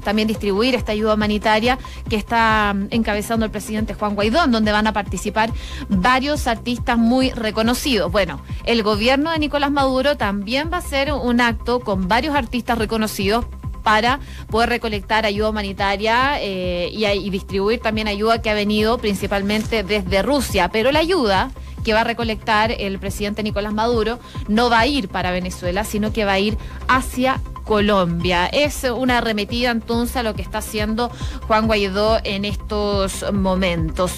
también 0.00 0.28
distribuir 0.28 0.74
esta 0.74 0.92
ayuda 0.92 1.14
humanitaria 1.14 1.78
que 2.08 2.16
está 2.16 2.72
mm, 2.74 2.88
encabezando 2.90 3.44
el 3.44 3.50
presidente 3.50 3.94
Juan 3.94 4.14
Guaidó, 4.14 4.46
donde 4.46 4.72
van 4.72 4.86
a 4.86 4.92
participar 4.92 5.50
varios 5.88 6.46
artistas 6.46 6.98
muy 6.98 7.30
reconocidos. 7.30 8.10
Bueno, 8.10 8.40
el 8.64 8.82
gobierno 8.82 9.30
de 9.30 9.38
Nicolás 9.38 9.70
Maduro 9.70 10.16
también 10.16 10.70
va 10.72 10.76
a 10.76 10.80
hacer 10.80 11.12
un 11.12 11.40
acto 11.40 11.80
con 11.80 12.08
varios 12.08 12.34
artistas 12.34 12.78
reconocidos 12.78 13.44
para 13.82 14.20
poder 14.50 14.68
recolectar 14.68 15.24
ayuda 15.24 15.50
humanitaria 15.50 16.40
eh, 16.40 16.90
y, 16.92 17.06
y 17.06 17.30
distribuir 17.30 17.80
también 17.80 18.08
ayuda 18.08 18.42
que 18.42 18.50
ha 18.50 18.54
venido 18.54 18.98
principalmente 18.98 19.82
desde 19.82 20.22
Rusia. 20.22 20.68
Pero 20.68 20.92
la 20.92 20.98
ayuda 20.98 21.50
que 21.84 21.92
va 21.92 22.02
a 22.02 22.04
recolectar 22.04 22.72
el 22.72 22.98
presidente 22.98 23.42
Nicolás 23.42 23.72
Maduro 23.72 24.18
no 24.48 24.70
va 24.70 24.80
a 24.80 24.86
ir 24.86 25.08
para 25.08 25.30
Venezuela, 25.30 25.84
sino 25.84 26.12
que 26.12 26.24
va 26.24 26.32
a 26.32 26.38
ir 26.38 26.58
hacia 26.88 27.40
Colombia. 27.70 28.46
Es 28.46 28.82
una 28.82 29.18
arremetida 29.18 29.70
entonces 29.70 30.16
a 30.16 30.24
lo 30.24 30.34
que 30.34 30.42
está 30.42 30.58
haciendo 30.58 31.08
Juan 31.46 31.68
Guaidó 31.68 32.18
en 32.24 32.44
estos 32.44 33.24
momentos. 33.32 34.14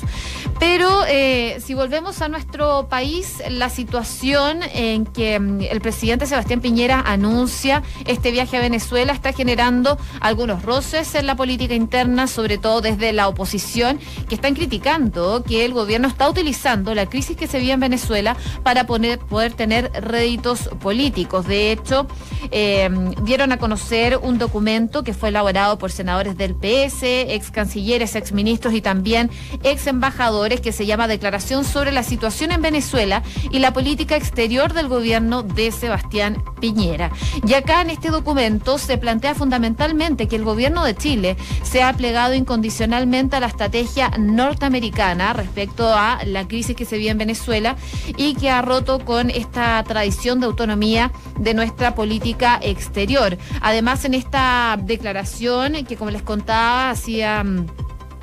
Pero 0.59 1.05
eh, 1.07 1.61
si 1.63 1.75
volvemos 1.75 2.23
a 2.23 2.29
nuestro 2.29 2.89
país, 2.89 3.43
la 3.51 3.69
situación 3.69 4.61
en 4.73 5.05
que 5.05 5.39
mm, 5.39 5.61
el 5.71 5.83
presidente 5.83 6.25
Sebastián 6.25 6.63
Piñera 6.63 7.03
anuncia 7.05 7.83
este 8.07 8.31
viaje 8.31 8.57
a 8.57 8.61
Venezuela 8.61 9.13
está 9.13 9.35
generando 9.35 9.99
algunos 10.21 10.63
roces 10.63 11.15
en 11.15 11.27
la 11.27 11.35
política 11.35 11.75
interna, 11.75 12.29
sobre 12.29 12.57
todo 12.57 12.81
desde 12.81 13.13
la 13.13 13.29
oposición, 13.29 13.99
que 14.31 14.35
están 14.35 14.55
criticando 14.55 15.43
que 15.43 15.67
el 15.67 15.75
gobierno 15.75 16.09
está 16.09 16.31
utilizando 16.31 16.95
la 16.95 17.05
crisis 17.05 17.37
que 17.37 17.47
se 17.47 17.59
vive 17.59 17.73
en 17.73 17.81
Venezuela 17.81 18.35
para 18.63 18.87
poner, 18.87 19.19
poder 19.19 19.53
tener 19.53 19.91
réditos 19.93 20.71
políticos. 20.81 21.47
De 21.47 21.73
hecho, 21.73 22.07
eh, 22.51 22.89
dieron 23.25 23.42
a 23.51 23.59
conocer 23.59 24.19
un 24.23 24.39
documento 24.39 25.03
que 25.03 25.15
fue 25.15 25.31
elaborado 25.31 25.79
por 25.79 25.91
senadores 25.91 26.37
del 26.37 26.55
PS, 26.55 27.03
ex 27.03 27.51
cancilleres, 27.51 28.15
ex 28.15 28.31
ministros 28.33 28.75
y 28.75 28.81
también 28.81 29.31
ex 29.65 29.89
embajadores 29.89 30.61
que 30.61 30.71
se 30.71 30.87
llama 30.87 31.09
Declaración 31.09 31.65
sobre 31.65 31.91
la 31.91 32.05
situación 32.05 32.53
en 32.53 32.63
Venezuela 32.63 33.23
y 33.51 33.59
la 33.59 33.73
política 33.73 34.17
exterior 34.17 34.75
del 34.75 34.89
gobierno 34.89 35.43
de 35.43 35.73
Sebastián 35.73 36.45
Piñera. 36.61 37.11
Y 37.47 37.55
acá 37.55 37.81
en 37.83 37.91
este 37.91 38.11
documento 38.11 38.79
se 38.79 38.99
plantea 38.99 39.35
fundamentalmente 39.35 40.29
que 40.29 40.37
el 40.37 40.45
gobierno 40.45 40.85
de 40.85 40.95
Chile 40.95 41.37
se 41.63 41.83
ha 41.83 41.93
plegado 41.95 42.35
incondicionalmente 42.35 43.37
a 43.37 43.41
la 43.41 43.47
estrategia 43.47 44.11
norteamericana 44.19 45.33
respecto 45.33 45.93
a 45.93 46.21
la 46.27 46.47
crisis 46.47 46.77
que 46.77 46.85
se 46.85 46.99
vive 46.99 47.11
en 47.11 47.19
Venezuela 47.19 47.77
y 48.17 48.35
que 48.35 48.51
ha 48.51 48.63
roto 48.63 49.05
con 49.05 49.31
esta 49.31 49.83
tradición 49.85 50.39
de 50.39 50.47
autonomía 50.47 51.13
de 51.39 51.55
nuestra 51.55 51.95
política 51.95 52.59
exterior. 52.63 53.22
Además, 53.61 54.05
en 54.05 54.15
esta 54.15 54.79
declaración, 54.83 55.85
que 55.87 55.97
como 55.97 56.11
les 56.11 56.23
contaba, 56.23 56.95
mm, 56.95 57.67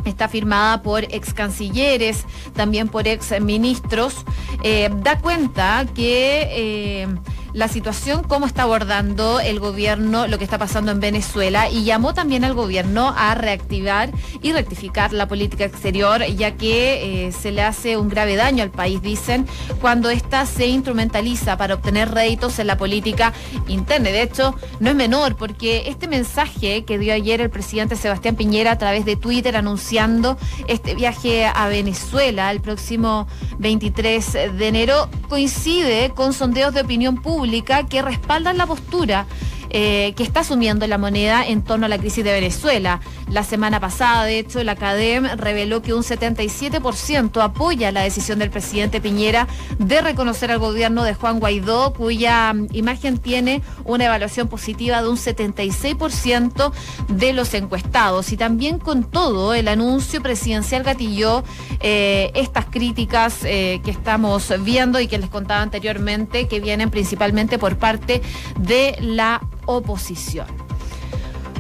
está 0.06 0.28
firmada 0.28 0.82
por 0.82 1.04
ex 1.04 1.34
cancilleres, 1.34 2.26
también 2.56 2.88
por 2.88 3.08
ex 3.08 3.40
ministros, 3.42 4.26
eh, 4.64 4.90
da 5.04 5.20
cuenta 5.20 5.86
que 5.94 6.48
eh, 6.52 7.08
la 7.54 7.68
situación, 7.68 8.24
cómo 8.24 8.46
está 8.46 8.64
abordando 8.64 9.40
el 9.40 9.60
gobierno 9.60 10.28
lo 10.28 10.38
que 10.38 10.44
está 10.44 10.58
pasando 10.58 10.92
en 10.92 11.00
Venezuela 11.00 11.70
y 11.70 11.84
llamó 11.84 12.14
también 12.14 12.44
al 12.44 12.54
gobierno 12.54 13.14
a 13.18 13.34
reactivar 13.36 14.12
y 14.42 14.52
rectificar 14.52 15.14
la 15.14 15.28
política 15.28 15.66
exterior, 15.66 16.24
ya 16.26 16.52
que 16.52 17.28
eh, 17.28 17.32
se 17.32 17.52
le 17.52 17.64
hace 17.64 17.98
un 17.98 18.10
grave 18.10 18.36
daño 18.36 18.64
al 18.64 18.70
país, 18.70 19.02
dicen, 19.02 19.48
cuando 19.82 20.10
ésta 20.10 20.46
se 20.46 20.68
instrumentaliza 20.68 21.58
para 21.58 21.76
obtener 21.76 22.12
réditos 22.12 22.60
en 22.60 22.68
la 22.68 22.78
política 22.78 23.34
interna. 23.68 24.10
De 24.10 24.22
hecho, 24.22 24.56
no 24.80 24.90
es 24.90 24.96
menor, 24.96 25.36
porque 25.36 25.84
este 25.88 26.08
mensaje 26.08 26.86
que 26.86 27.00
dio 27.00 27.14
ayer 27.14 27.42
el 27.42 27.50
presidente 27.50 27.96
Sebastián 27.96 28.36
Piñera 28.36 28.72
a 28.72 28.78
través 28.78 29.06
de 29.06 29.16
Twitter 29.16 29.56
anunciando 29.56 30.38
este 30.68 30.94
viaje 30.94 31.46
a 31.46 31.68
Venezuela 31.68 32.52
el 32.52 32.62
próximo 32.62 33.28
23 33.58 34.34
de 34.58 34.68
enero 34.68 35.10
coincide 35.28 36.12
con 36.16 36.34
sondeos 36.34 36.74
de 36.74 36.82
opinión 36.82 37.22
pública 37.22 37.39
que 37.88 38.02
respaldan 38.02 38.58
la 38.58 38.66
postura 38.66 39.26
eh, 39.70 40.14
que 40.16 40.24
está 40.24 40.42
asumiendo 40.42 40.88
la 40.88 40.98
moneda 40.98 41.46
en 41.46 41.62
torno 41.62 41.86
a 41.86 41.90
la 41.90 41.98
crisis 41.98 42.24
de 42.24 42.32
Venezuela. 42.32 43.00
La 43.30 43.44
semana 43.44 43.80
pasada, 43.80 44.24
de 44.24 44.40
hecho, 44.40 44.64
la 44.64 44.76
CADEM 44.76 45.38
reveló 45.38 45.82
que 45.82 45.94
un 45.94 46.04
77% 46.04 47.44
apoya 47.44 47.92
la 47.92 48.02
decisión 48.02 48.40
del 48.40 48.50
presidente 48.50 49.02
Piñera 49.02 49.48
de 49.78 50.02
reconocer 50.02 50.52
al 50.52 50.60
gobierno 50.60 51.04
de 51.04 51.14
Juan 51.14 51.40
Guaidó, 51.40 51.94
cuya 51.94 52.54
mm, 52.54 52.70
imagen 52.72 53.20
tiene 53.20 53.62
una 53.86 54.06
evaluación 54.06 54.48
positiva 54.48 55.02
de 55.02 55.10
un 55.10 55.18
76% 55.18 56.72
de 57.08 57.34
los 57.34 57.54
encuestados. 57.54 58.32
Y 58.32 58.38
también 58.38 58.80
con 58.80 59.04
todo, 59.04 59.54
el 59.54 59.68
anuncio 59.68 60.22
presidencial 60.22 60.84
gatilló 60.84 61.44
eh, 61.80 62.32
estas 62.34 62.66
críticas 62.66 63.40
eh, 63.44 63.82
que 63.84 63.92
estamos 63.92 64.52
viendo 64.64 65.00
y 65.00 65.08
que 65.08 65.18
les 65.18 65.30
contaba 65.30 65.62
anteriormente, 65.62 66.48
que 66.48 66.60
vienen 66.60 66.90
principalmente 66.90 67.60
por 67.60 67.78
parte 67.78 68.22
de 68.58 68.98
la 69.02 69.42
oposición. 69.70 70.48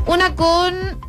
Una 0.08 0.36
con 0.36 1.00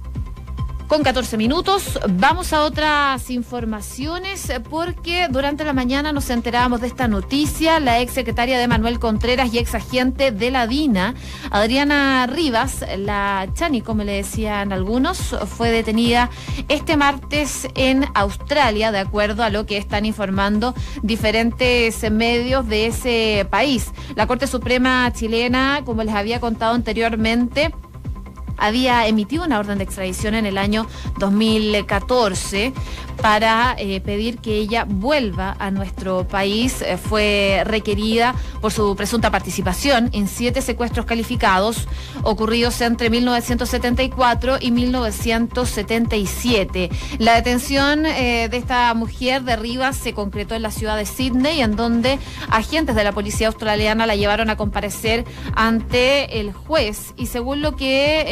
con 0.90 1.04
14 1.04 1.36
minutos. 1.36 2.00
Vamos 2.08 2.52
a 2.52 2.64
otras 2.64 3.30
informaciones 3.30 4.52
porque 4.68 5.28
durante 5.30 5.62
la 5.62 5.72
mañana 5.72 6.12
nos 6.12 6.28
enterábamos 6.30 6.80
de 6.80 6.88
esta 6.88 7.06
noticia. 7.06 7.78
La 7.78 8.00
ex 8.00 8.12
secretaria 8.12 8.58
de 8.58 8.66
Manuel 8.66 8.98
Contreras 8.98 9.54
y 9.54 9.58
ex 9.58 9.76
agente 9.76 10.32
de 10.32 10.50
la 10.50 10.66
DINA, 10.66 11.14
Adriana 11.52 12.26
Rivas, 12.26 12.84
la 12.98 13.46
Chani, 13.54 13.82
como 13.82 14.02
le 14.02 14.14
decían 14.14 14.72
algunos, 14.72 15.36
fue 15.56 15.70
detenida 15.70 16.28
este 16.68 16.96
martes 16.96 17.68
en 17.76 18.06
Australia, 18.14 18.90
de 18.90 18.98
acuerdo 18.98 19.44
a 19.44 19.50
lo 19.50 19.66
que 19.66 19.76
están 19.76 20.04
informando 20.04 20.74
diferentes 21.02 22.10
medios 22.10 22.66
de 22.66 22.86
ese 22.86 23.46
país. 23.48 23.92
La 24.16 24.26
Corte 24.26 24.48
Suprema 24.48 25.12
chilena, 25.12 25.82
como 25.84 26.02
les 26.02 26.16
había 26.16 26.40
contado 26.40 26.74
anteriormente, 26.74 27.70
había 28.60 29.08
emitido 29.08 29.44
una 29.44 29.58
orden 29.58 29.78
de 29.78 29.84
extradición 29.84 30.34
en 30.34 30.46
el 30.46 30.58
año 30.58 30.86
2014 31.18 32.72
para 33.20 33.76
eh, 33.78 34.00
pedir 34.00 34.38
que 34.38 34.56
ella 34.56 34.84
vuelva 34.88 35.54
a 35.58 35.70
nuestro 35.70 36.26
país. 36.26 36.80
Eh, 36.82 36.96
fue 36.96 37.62
requerida 37.64 38.34
por 38.60 38.72
su 38.72 38.96
presunta 38.96 39.30
participación 39.30 40.10
en 40.12 40.26
siete 40.28 40.62
secuestros 40.62 41.04
calificados 41.06 41.86
ocurridos 42.22 42.80
entre 42.80 43.10
1974 43.10 44.58
y 44.60 44.70
1977. 44.70 46.88
La 47.18 47.34
detención 47.34 48.06
eh, 48.06 48.48
de 48.50 48.56
esta 48.56 48.94
mujer 48.94 49.42
de 49.42 49.56
Rivas 49.56 49.96
se 49.96 50.14
concretó 50.14 50.54
en 50.54 50.62
la 50.62 50.70
ciudad 50.70 50.96
de 50.96 51.04
Sydney, 51.06 51.60
en 51.60 51.74
donde 51.76 52.18
agentes 52.48 52.96
de 52.96 53.04
la 53.04 53.12
policía 53.12 53.48
australiana 53.48 54.06
la 54.06 54.16
llevaron 54.16 54.48
a 54.50 54.56
comparecer 54.56 55.24
ante 55.54 56.40
el 56.40 56.52
juez. 56.52 57.14
Y 57.16 57.26
según 57.26 57.62
lo 57.62 57.76
que 57.76 58.24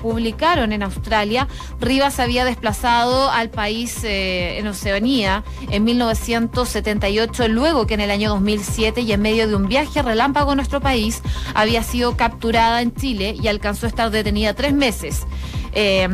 publicaron 0.00 0.72
en 0.72 0.82
Australia, 0.82 1.48
Rivas 1.80 2.18
había 2.18 2.44
desplazado 2.44 3.30
al 3.30 3.50
país 3.50 4.00
en 4.04 4.66
Oceanía 4.66 5.44
en 5.70 5.84
1978, 5.84 7.48
luego 7.48 7.86
que 7.86 7.94
en 7.94 8.00
el 8.00 8.10
año 8.10 8.30
2007 8.30 9.02
y 9.02 9.12
en 9.12 9.22
medio 9.22 9.48
de 9.48 9.54
un 9.54 9.68
viaje 9.68 10.02
relámpago 10.02 10.52
a 10.52 10.54
nuestro 10.54 10.80
país 10.80 11.22
había 11.54 11.82
sido 11.82 12.16
capturada 12.16 12.82
en 12.82 12.94
Chile 12.94 13.36
y 13.40 13.48
alcanzó 13.48 13.86
a 13.86 13.88
estar 13.88 14.10
detenida 14.10 14.54
tres 14.54 14.72
meses. 14.72 15.26
Eh, 15.72 16.08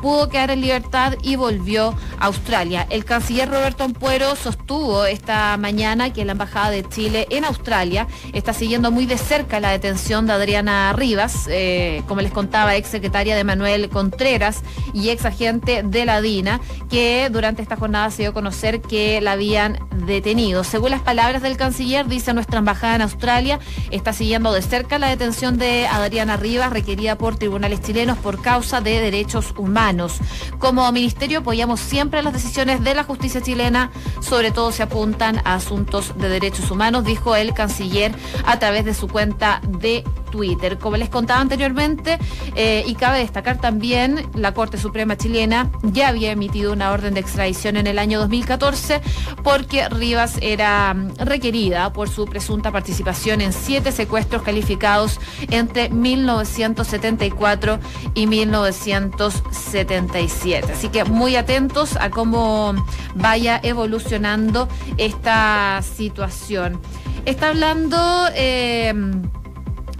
pudo 0.00 0.28
quedar 0.28 0.50
en 0.50 0.60
libertad 0.60 1.14
y 1.22 1.36
volvió 1.36 1.94
a 2.18 2.26
Australia. 2.26 2.86
El 2.90 3.04
canciller 3.04 3.50
Roberto 3.50 3.84
Ampuero 3.84 4.36
sostuvo 4.36 5.04
esta 5.04 5.56
mañana 5.56 6.12
que 6.12 6.24
la 6.24 6.32
Embajada 6.32 6.70
de 6.70 6.88
Chile 6.88 7.26
en 7.30 7.44
Australia 7.44 8.06
está 8.32 8.52
siguiendo 8.52 8.90
muy 8.90 9.06
de 9.06 9.18
cerca 9.18 9.60
la 9.60 9.70
detención 9.70 10.26
de 10.26 10.32
Adriana 10.32 10.92
Rivas, 10.92 11.46
eh, 11.48 12.02
como 12.06 12.20
les 12.20 12.32
contaba, 12.32 12.76
ex 12.76 12.88
secretaria 12.88 13.36
de 13.36 13.44
Manuel 13.44 13.88
Contreras 13.88 14.62
y 14.92 15.10
ex 15.10 15.24
agente 15.24 15.82
de 15.82 16.04
la 16.04 16.20
DINA, 16.20 16.60
que 16.88 17.28
durante 17.30 17.62
esta 17.62 17.76
jornada 17.76 18.10
se 18.10 18.22
dio 18.22 18.30
a 18.30 18.34
conocer 18.34 18.80
que 18.80 19.20
la 19.20 19.32
habían 19.32 19.78
detenido. 20.06 20.64
Según 20.64 20.90
las 20.90 21.00
palabras 21.00 21.42
del 21.42 21.56
canciller, 21.56 22.06
dice 22.06 22.32
nuestra 22.34 22.60
embajada 22.60 22.94
en 22.96 23.02
Australia, 23.02 23.58
está 23.90 24.12
siguiendo 24.12 24.52
de 24.52 24.62
cerca 24.62 24.98
la 24.98 25.08
detención 25.08 25.58
de 25.58 25.86
Adriana 25.88 26.36
Rivas, 26.36 26.70
requerida 26.70 27.18
por 27.18 27.36
tribunales 27.36 27.80
chilenos 27.82 28.16
por 28.18 28.40
causa 28.40 28.80
de 28.80 28.97
derechos 29.00 29.54
humanos. 29.56 30.18
Como 30.58 30.90
ministerio 30.92 31.40
apoyamos 31.40 31.80
siempre 31.80 32.22
las 32.22 32.32
decisiones 32.32 32.82
de 32.82 32.94
la 32.94 33.04
justicia 33.04 33.42
chilena, 33.42 33.90
sobre 34.20 34.50
todo 34.50 34.72
se 34.72 34.82
apuntan 34.82 35.40
a 35.44 35.54
asuntos 35.54 36.16
de 36.18 36.28
derechos 36.28 36.70
humanos, 36.70 37.04
dijo 37.04 37.36
el 37.36 37.54
canciller 37.54 38.14
a 38.44 38.58
través 38.58 38.84
de 38.84 38.94
su 38.94 39.08
cuenta 39.08 39.60
de 39.66 40.04
Twitter. 40.30 40.78
Como 40.78 40.96
les 40.96 41.08
contaba 41.08 41.40
anteriormente, 41.40 42.18
eh, 42.54 42.84
y 42.86 42.94
cabe 42.94 43.18
destacar 43.18 43.60
también, 43.60 44.28
la 44.34 44.54
Corte 44.54 44.78
Suprema 44.78 45.16
chilena 45.16 45.70
ya 45.82 46.08
había 46.08 46.32
emitido 46.32 46.72
una 46.72 46.90
orden 46.90 47.14
de 47.14 47.20
extradición 47.20 47.76
en 47.76 47.86
el 47.86 47.98
año 47.98 48.18
2014 48.20 49.00
porque 49.42 49.88
Rivas 49.88 50.36
era 50.40 50.94
mm, 50.94 51.16
requerida 51.18 51.92
por 51.92 52.08
su 52.08 52.26
presunta 52.26 52.70
participación 52.72 53.40
en 53.40 53.52
siete 53.52 53.90
secuestros 53.92 54.42
calificados 54.42 55.20
entre 55.50 55.90
1974 55.90 57.78
y 58.14 58.26
1977. 58.26 60.72
Así 60.72 60.88
que 60.88 61.04
muy 61.04 61.36
atentos 61.36 61.94
a 61.96 62.10
cómo 62.10 62.74
vaya 63.14 63.60
evolucionando 63.62 64.68
esta 64.96 65.80
situación. 65.82 66.80
Está 67.24 67.48
hablando... 67.48 68.28
Eh, 68.34 68.94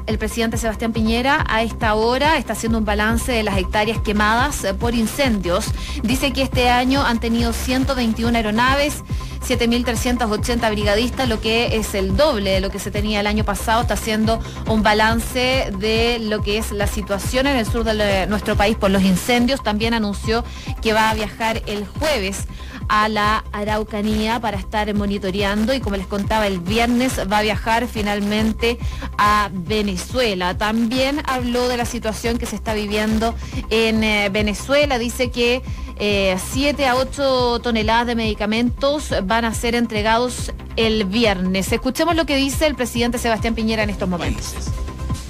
el 0.09 0.19
presidente 0.19 0.57
Sebastián 0.57 0.95
Piñera 0.95 1.45
a 1.47 1.63
esta 1.63 1.95
hora 1.95 2.39
está 2.39 2.55
haciendo 2.55 2.79
un 2.79 2.87
balance 2.87 3.31
de 3.31 3.43
las 3.43 3.59
hectáreas 3.59 4.01
quemadas 4.01 4.67
por 4.81 4.95
incendios. 4.95 5.67
Dice 6.03 6.33
que 6.33 6.43
este 6.43 6.71
año 6.71 7.05
han 7.05 7.21
tenido 7.21 7.53
121 7.53 8.37
aeronaves. 8.37 9.05
7.380 9.47 10.71
brigadistas, 10.73 11.29
lo 11.29 11.41
que 11.41 11.77
es 11.77 11.95
el 11.95 12.17
doble 12.17 12.51
de 12.51 12.61
lo 12.61 12.71
que 12.71 12.79
se 12.79 12.91
tenía 12.91 13.21
el 13.21 13.27
año 13.27 13.45
pasado. 13.45 13.83
Está 13.83 13.95
haciendo 13.95 14.41
un 14.67 14.83
balance 14.83 15.71
de 15.79 16.19
lo 16.21 16.43
que 16.43 16.59
es 16.59 16.73
la 16.73 16.87
situación 16.87 17.47
en 17.47 17.57
el 17.57 17.65
sur 17.65 17.85
de 17.85 18.27
nuestro 18.27 18.57
país 18.57 18.77
por 18.77 18.91
los 18.91 19.03
incendios. 19.03 19.63
También 19.63 19.95
anunció 19.95 20.45
que 20.83 20.93
va 20.93 21.11
a 21.11 21.15
viajar 21.15 21.63
el 21.67 21.87
jueves 21.87 22.47
a 22.89 23.09
la 23.09 23.45
Araucanía 23.53 24.41
para 24.41 24.57
estar 24.57 24.93
monitoreando 24.95 25.75
y 25.75 25.81
como 25.81 25.97
les 25.97 26.07
contaba 26.07 26.47
el 26.47 26.59
viernes 26.61 27.21
va 27.31 27.39
a 27.39 27.43
viajar 27.43 27.87
finalmente 27.87 28.79
a 29.19 29.51
Venezuela. 29.53 30.57
También 30.57 31.23
habló 31.27 31.69
de 31.69 31.77
la 31.77 31.85
situación 31.85 32.39
que 32.39 32.47
se 32.47 32.57
está 32.57 32.75
viviendo 32.75 33.35
en 33.71 34.03
eh, 34.03 34.29
Venezuela. 34.31 34.99
Dice 34.99 35.31
que 35.31 35.63
7 35.99 36.83
eh, 36.83 36.87
a 36.87 36.97
8 36.97 37.61
toneladas 37.63 38.07
de 38.07 38.15
medicamentos 38.15 39.15
van 39.25 39.45
a 39.45 39.55
ser 39.55 39.75
entregados 39.75 40.53
el 40.77 41.05
viernes. 41.05 41.73
Escuchemos 41.73 42.15
lo 42.15 42.25
que 42.25 42.37
dice 42.37 42.67
el 42.67 42.75
presidente 42.75 43.19
Sebastián 43.19 43.55
Piñera 43.55 43.83
en 43.83 43.91
estos 43.91 44.09
momentos. 44.09 44.55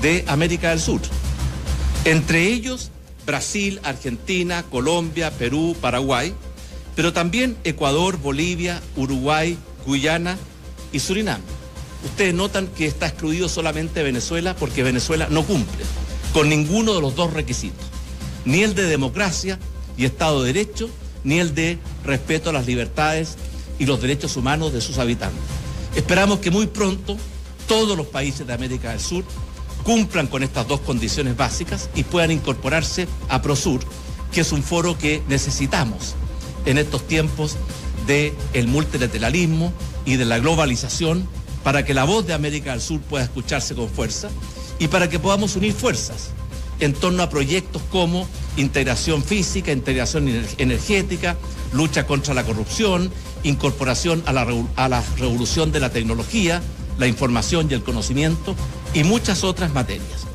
De 0.03 0.25
América 0.29 0.71
del 0.71 0.81
Sur. 0.81 1.01
Entre 2.05 2.45
ellos 2.45 2.91
Brasil, 3.27 3.79
Argentina, 3.83 4.63
Colombia, 4.71 5.31
Perú, 5.31 5.77
Paraguay 5.81 6.35
pero 6.99 7.13
también 7.13 7.57
Ecuador, 7.63 8.17
Bolivia, 8.17 8.83
Uruguay, 8.97 9.57
Guyana 9.87 10.37
y 10.91 10.99
Surinam. 10.99 11.41
Ustedes 12.05 12.35
notan 12.35 12.67
que 12.67 12.87
está 12.87 13.07
excluido 13.07 13.49
solamente 13.49 14.03
Venezuela 14.03 14.57
porque 14.57 14.83
Venezuela 14.83 15.29
no 15.31 15.45
cumple 15.45 15.85
con 16.33 16.49
ninguno 16.49 16.97
de 16.97 17.01
los 17.01 17.15
dos 17.15 17.33
requisitos, 17.33 17.87
ni 18.45 18.65
el 18.65 18.75
de 18.75 18.83
democracia 18.83 19.61
y 19.97 20.07
Estado 20.07 20.43
de 20.43 20.53
Derecho, 20.53 20.91
ni 21.23 21.39
el 21.39 21.55
de 21.55 21.79
respeto 22.03 22.51
a 22.51 22.53
las 22.53 22.67
libertades 22.67 23.37
y 23.79 23.87
los 23.87 24.03
derechos 24.03 24.37
humanos 24.37 24.73
de 24.73 24.81
sus 24.81 24.99
habitantes. 24.99 25.39
Esperamos 25.95 26.41
que 26.41 26.51
muy 26.51 26.67
pronto 26.67 27.17
todos 27.69 27.97
los 27.97 28.09
países 28.09 28.45
de 28.45 28.55
América 28.55 28.91
del 28.91 28.99
Sur 28.99 29.23
cumplan 29.85 30.27
con 30.27 30.43
estas 30.43 30.67
dos 30.67 30.81
condiciones 30.81 31.37
básicas 31.37 31.91
y 31.95 32.03
puedan 32.03 32.33
incorporarse 32.33 33.07
a 33.29 33.41
Prosur, 33.41 33.83
que 34.33 34.41
es 34.41 34.51
un 34.51 34.65
foro 34.65 34.99
que 34.99 35.23
necesitamos 35.29 36.17
en 36.69 36.77
estos 36.77 37.07
tiempos 37.09 37.57
del 38.07 38.35
el 38.53 38.69
multilateralismo 38.69 39.73
y 40.05 40.17
de 40.17 40.27
la 40.27 40.39
globalización 40.39 41.27
para 41.65 41.85
que 41.85 41.95
la 41.95 42.05
voz 42.05 42.27
de 42.27 42.35
América 42.35 42.73
del 42.73 42.83
Sur 42.83 43.01
pueda 43.01 43.25
escucharse 43.25 43.75
con 43.75 43.89
fuerza 43.89 44.29
y 44.79 44.89
para 44.89 45.09
que 45.09 45.19
podamos 45.19 45.57
unir 45.57 45.73
fuerzas 45.73 46.31
en 46.79 46.93
torno 46.93 47.23
a 47.23 47.31
proyectos 47.31 47.83
como 47.91 48.29
integración 48.57 49.25
física, 49.25 49.73
integración 49.73 50.29
energética, 50.59 51.37
lucha 51.73 52.07
contra 52.07 52.35
la 52.35 52.45
corrupción, 52.45 53.11
incorporación 53.43 54.23
a 54.27 54.33
la 54.89 55.03
revolución 55.17 55.73
de 55.73 55.81
la 55.81 55.91
tecnología, 55.91 56.63
la 56.99 57.07
información 57.07 57.69
y 57.71 57.75
el 57.75 57.83
conocimiento 57.83 58.55
y 58.93 59.05
muchas 59.05 59.43
otras 59.43 59.73
materias. 59.73 60.28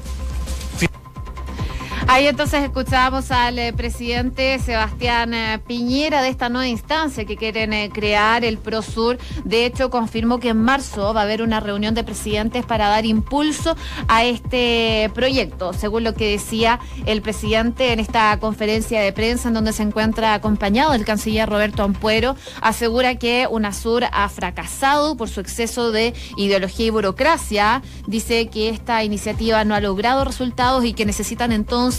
Ahí 2.08 2.28
entonces 2.28 2.64
escuchábamos 2.64 3.32
al 3.32 3.58
eh, 3.58 3.72
presidente 3.72 4.60
Sebastián 4.60 5.34
eh, 5.34 5.60
Piñera 5.66 6.22
de 6.22 6.30
esta 6.30 6.50
nueva 6.50 6.68
instancia 6.68 7.24
que 7.26 7.38
quieren 7.38 7.72
eh, 7.72 7.90
crear 7.94 8.44
el 8.44 8.58
ProSur. 8.58 9.18
De 9.46 9.66
hecho, 9.66 9.90
confirmó 9.90 10.40
que 10.40 10.50
en 10.50 10.62
marzo 10.62 11.14
va 11.14 11.22
a 11.22 11.24
haber 11.24 11.42
una 11.42 11.62
reunión 11.62 11.96
de 11.96 12.04
presidentes 12.04 12.66
para 12.66 12.90
dar 12.90 13.06
impulso 13.06 13.78
a 14.10 14.26
este 14.26 15.12
proyecto, 15.16 15.72
según 15.72 16.04
lo 16.04 16.14
que 16.14 16.32
decía 16.32 16.80
el 17.06 17.22
presidente 17.22 17.94
en 17.94 18.00
esta 18.02 18.38
conferencia 18.40 19.00
de 19.00 19.14
prensa 19.14 19.48
en 19.48 19.54
donde 19.54 19.72
se 19.72 19.84
encuentra 19.84 20.34
acompañado 20.34 20.92
del 20.92 21.06
canciller 21.06 21.50
Roberto 21.50 21.84
Ampuero, 21.84 22.36
asegura 22.62 23.16
que 23.16 23.48
UNASUR 23.50 24.06
ha 24.12 24.28
fracasado 24.28 25.16
por 25.16 25.30
su 25.30 25.40
exceso 25.40 25.92
de 25.92 26.14
ideología 26.36 26.88
y 26.88 26.90
burocracia. 26.90 27.82
Dice 28.08 28.48
que 28.48 28.70
esta 28.70 29.04
iniciativa 29.04 29.64
no 29.64 29.74
ha 29.74 29.80
logrado 29.80 30.26
resultados 30.26 30.84
y 30.84 30.94
que 30.94 31.06
necesitan 31.06 31.54
entonces 31.54 31.93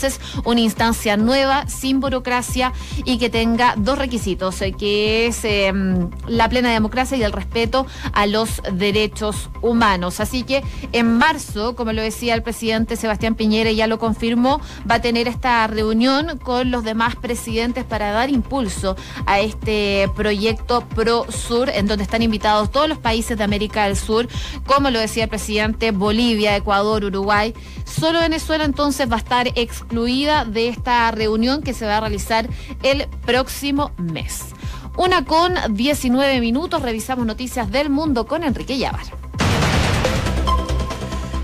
una 0.44 0.60
instancia 0.60 1.16
nueva, 1.16 1.66
sin 1.68 2.00
burocracia 2.00 2.72
y 3.04 3.18
que 3.18 3.30
tenga 3.30 3.74
dos 3.76 3.98
requisitos, 3.98 4.60
eh, 4.62 4.72
que 4.72 5.26
es 5.26 5.44
em, 5.44 6.10
la 6.26 6.48
plena 6.48 6.70
democracia 6.70 7.16
y 7.16 7.22
el 7.22 7.32
respeto 7.32 7.86
a 8.12 8.26
los 8.26 8.62
derechos 8.72 9.50
humanos. 9.62 10.20
Así 10.20 10.42
que 10.42 10.62
en 10.92 11.18
marzo, 11.18 11.74
como 11.76 11.92
lo 11.92 12.02
decía 12.02 12.34
el 12.34 12.42
presidente 12.42 12.96
Sebastián 12.96 13.34
Piñera, 13.34 13.72
ya 13.72 13.86
lo 13.86 13.98
confirmó, 13.98 14.60
va 14.90 14.96
a 14.96 15.00
tener 15.00 15.28
esta 15.28 15.66
reunión 15.66 16.38
con 16.38 16.70
los 16.70 16.84
demás 16.84 17.16
presidentes 17.16 17.84
para 17.84 18.10
dar 18.10 18.30
impulso 18.30 18.96
a 19.26 19.40
este 19.40 20.10
proyecto 20.14 20.82
Pro 20.94 21.26
Sur, 21.30 21.68
en 21.70 21.86
donde 21.86 22.04
están 22.04 22.22
invitados 22.22 22.70
todos 22.70 22.88
los 22.88 22.98
países 22.98 23.36
de 23.38 23.44
América 23.44 23.84
del 23.86 23.96
Sur, 23.96 24.28
como 24.66 24.90
lo 24.90 24.98
decía 24.98 25.24
el 25.24 25.30
presidente, 25.30 25.90
Bolivia, 25.90 26.56
Ecuador, 26.56 27.04
Uruguay. 27.04 27.54
Solo 27.84 28.20
Venezuela 28.20 28.64
entonces 28.64 29.10
va 29.10 29.16
a 29.16 29.18
estar 29.18 29.48
excluido 29.54 29.83
incluida 29.84 30.44
de 30.44 30.68
esta 30.68 31.10
reunión 31.10 31.62
que 31.62 31.74
se 31.74 31.86
va 31.86 31.98
a 31.98 32.00
realizar 32.00 32.48
el 32.82 33.06
próximo 33.26 33.92
mes. 33.98 34.46
Una 34.96 35.24
con 35.24 35.54
19 35.70 36.40
minutos, 36.40 36.82
revisamos 36.82 37.26
noticias 37.26 37.70
del 37.70 37.90
mundo 37.90 38.26
con 38.26 38.44
Enrique 38.44 38.78
Llavar. 38.78 39.23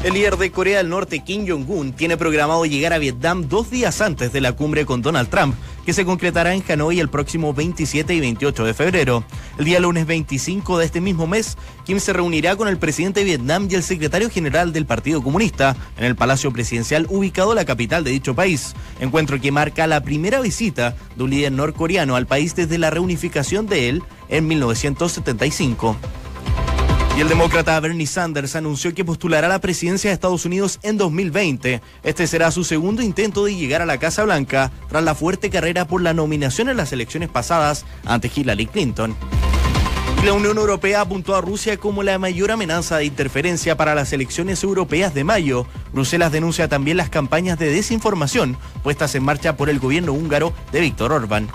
El 0.02 0.14
líder 0.14 0.38
de 0.38 0.50
Corea 0.50 0.78
del 0.78 0.88
Norte, 0.88 1.20
Kim 1.20 1.46
Jong-un, 1.46 1.92
tiene 1.92 2.16
programado 2.16 2.64
llegar 2.64 2.94
a 2.94 2.98
Vietnam 2.98 3.46
dos 3.50 3.70
días 3.70 4.00
antes 4.00 4.32
de 4.32 4.40
la 4.40 4.52
cumbre 4.52 4.86
con 4.86 5.02
Donald 5.02 5.28
Trump, 5.28 5.54
que 5.84 5.92
se 5.92 6.06
concretará 6.06 6.54
en 6.54 6.64
Hanoi 6.66 7.00
el 7.00 7.10
próximo 7.10 7.52
27 7.52 8.14
y 8.14 8.20
28 8.20 8.64
de 8.64 8.72
febrero. 8.72 9.24
El 9.58 9.66
día 9.66 9.78
lunes 9.78 10.06
25 10.06 10.78
de 10.78 10.86
este 10.86 11.02
mismo 11.02 11.26
mes, 11.26 11.58
Kim 11.84 12.00
se 12.00 12.14
reunirá 12.14 12.56
con 12.56 12.66
el 12.68 12.78
presidente 12.78 13.20
de 13.20 13.26
Vietnam 13.26 13.68
y 13.70 13.74
el 13.74 13.82
secretario 13.82 14.30
general 14.30 14.72
del 14.72 14.86
Partido 14.86 15.22
Comunista 15.22 15.76
en 15.98 16.06
el 16.06 16.16
Palacio 16.16 16.50
Presidencial 16.50 17.06
ubicado 17.10 17.50
en 17.52 17.56
la 17.56 17.66
capital 17.66 18.02
de 18.02 18.10
dicho 18.10 18.34
país. 18.34 18.74
Encuentro 19.00 19.38
que 19.38 19.52
marca 19.52 19.86
la 19.86 20.02
primera 20.02 20.40
visita 20.40 20.96
de 21.14 21.24
un 21.24 21.28
líder 21.28 21.52
norcoreano 21.52 22.16
al 22.16 22.26
país 22.26 22.56
desde 22.56 22.78
la 22.78 22.88
reunificación 22.88 23.66
de 23.66 23.90
él 23.90 24.02
en 24.30 24.48
1975. 24.48 25.94
Y 27.16 27.20
el 27.20 27.28
demócrata 27.28 27.78
Bernie 27.80 28.06
Sanders 28.06 28.56
anunció 28.56 28.94
que 28.94 29.04
postulará 29.04 29.48
la 29.48 29.60
presidencia 29.60 30.10
de 30.10 30.14
Estados 30.14 30.44
Unidos 30.44 30.78
en 30.82 30.96
2020. 30.96 31.82
Este 32.02 32.26
será 32.26 32.50
su 32.50 32.64
segundo 32.64 33.02
intento 33.02 33.44
de 33.44 33.54
llegar 33.54 33.82
a 33.82 33.86
la 33.86 33.98
Casa 33.98 34.24
Blanca 34.24 34.70
tras 34.88 35.02
la 35.02 35.14
fuerte 35.14 35.50
carrera 35.50 35.86
por 35.86 36.00
la 36.00 36.14
nominación 36.14 36.68
en 36.68 36.76
las 36.76 36.92
elecciones 36.92 37.28
pasadas 37.28 37.84
ante 38.06 38.30
Hillary 38.34 38.66
Clinton. 38.66 39.16
La 40.24 40.34
Unión 40.34 40.58
Europea 40.58 41.00
apuntó 41.00 41.34
a 41.34 41.40
Rusia 41.40 41.78
como 41.78 42.02
la 42.02 42.18
mayor 42.18 42.50
amenaza 42.50 42.98
de 42.98 43.06
interferencia 43.06 43.76
para 43.76 43.94
las 43.94 44.12
elecciones 44.12 44.62
europeas 44.62 45.14
de 45.14 45.24
mayo. 45.24 45.66
Bruselas 45.94 46.30
denuncia 46.30 46.68
también 46.68 46.98
las 46.98 47.08
campañas 47.08 47.58
de 47.58 47.70
desinformación 47.70 48.58
puestas 48.82 49.14
en 49.14 49.24
marcha 49.24 49.56
por 49.56 49.70
el 49.70 49.78
gobierno 49.78 50.12
húngaro 50.12 50.52
de 50.72 50.80
Víctor 50.80 51.12
Orbán. 51.12 51.48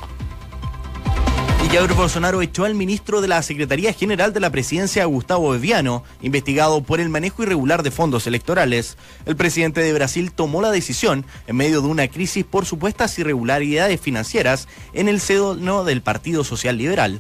Jair 1.75 1.93
Bolsonaro 1.93 2.41
echó 2.41 2.63
al 2.63 2.73
ministro 2.73 3.19
de 3.19 3.27
la 3.27 3.41
Secretaría 3.41 3.91
General 3.91 4.31
de 4.31 4.39
la 4.39 4.49
Presidencia, 4.49 5.03
Gustavo 5.03 5.49
Beviano, 5.49 6.05
investigado 6.21 6.81
por 6.81 7.01
el 7.01 7.09
manejo 7.09 7.43
irregular 7.43 7.83
de 7.83 7.91
fondos 7.91 8.27
electorales. 8.27 8.95
El 9.25 9.35
presidente 9.35 9.81
de 9.81 9.91
Brasil 9.91 10.31
tomó 10.31 10.61
la 10.61 10.71
decisión 10.71 11.25
en 11.47 11.57
medio 11.57 11.81
de 11.81 11.89
una 11.89 12.07
crisis 12.07 12.45
por 12.45 12.65
supuestas 12.65 13.19
irregularidades 13.19 13.99
financieras 13.99 14.69
en 14.93 15.09
el 15.09 15.19
seno 15.19 15.83
del 15.83 16.01
Partido 16.01 16.45
Social 16.45 16.77
Liberal. 16.77 17.19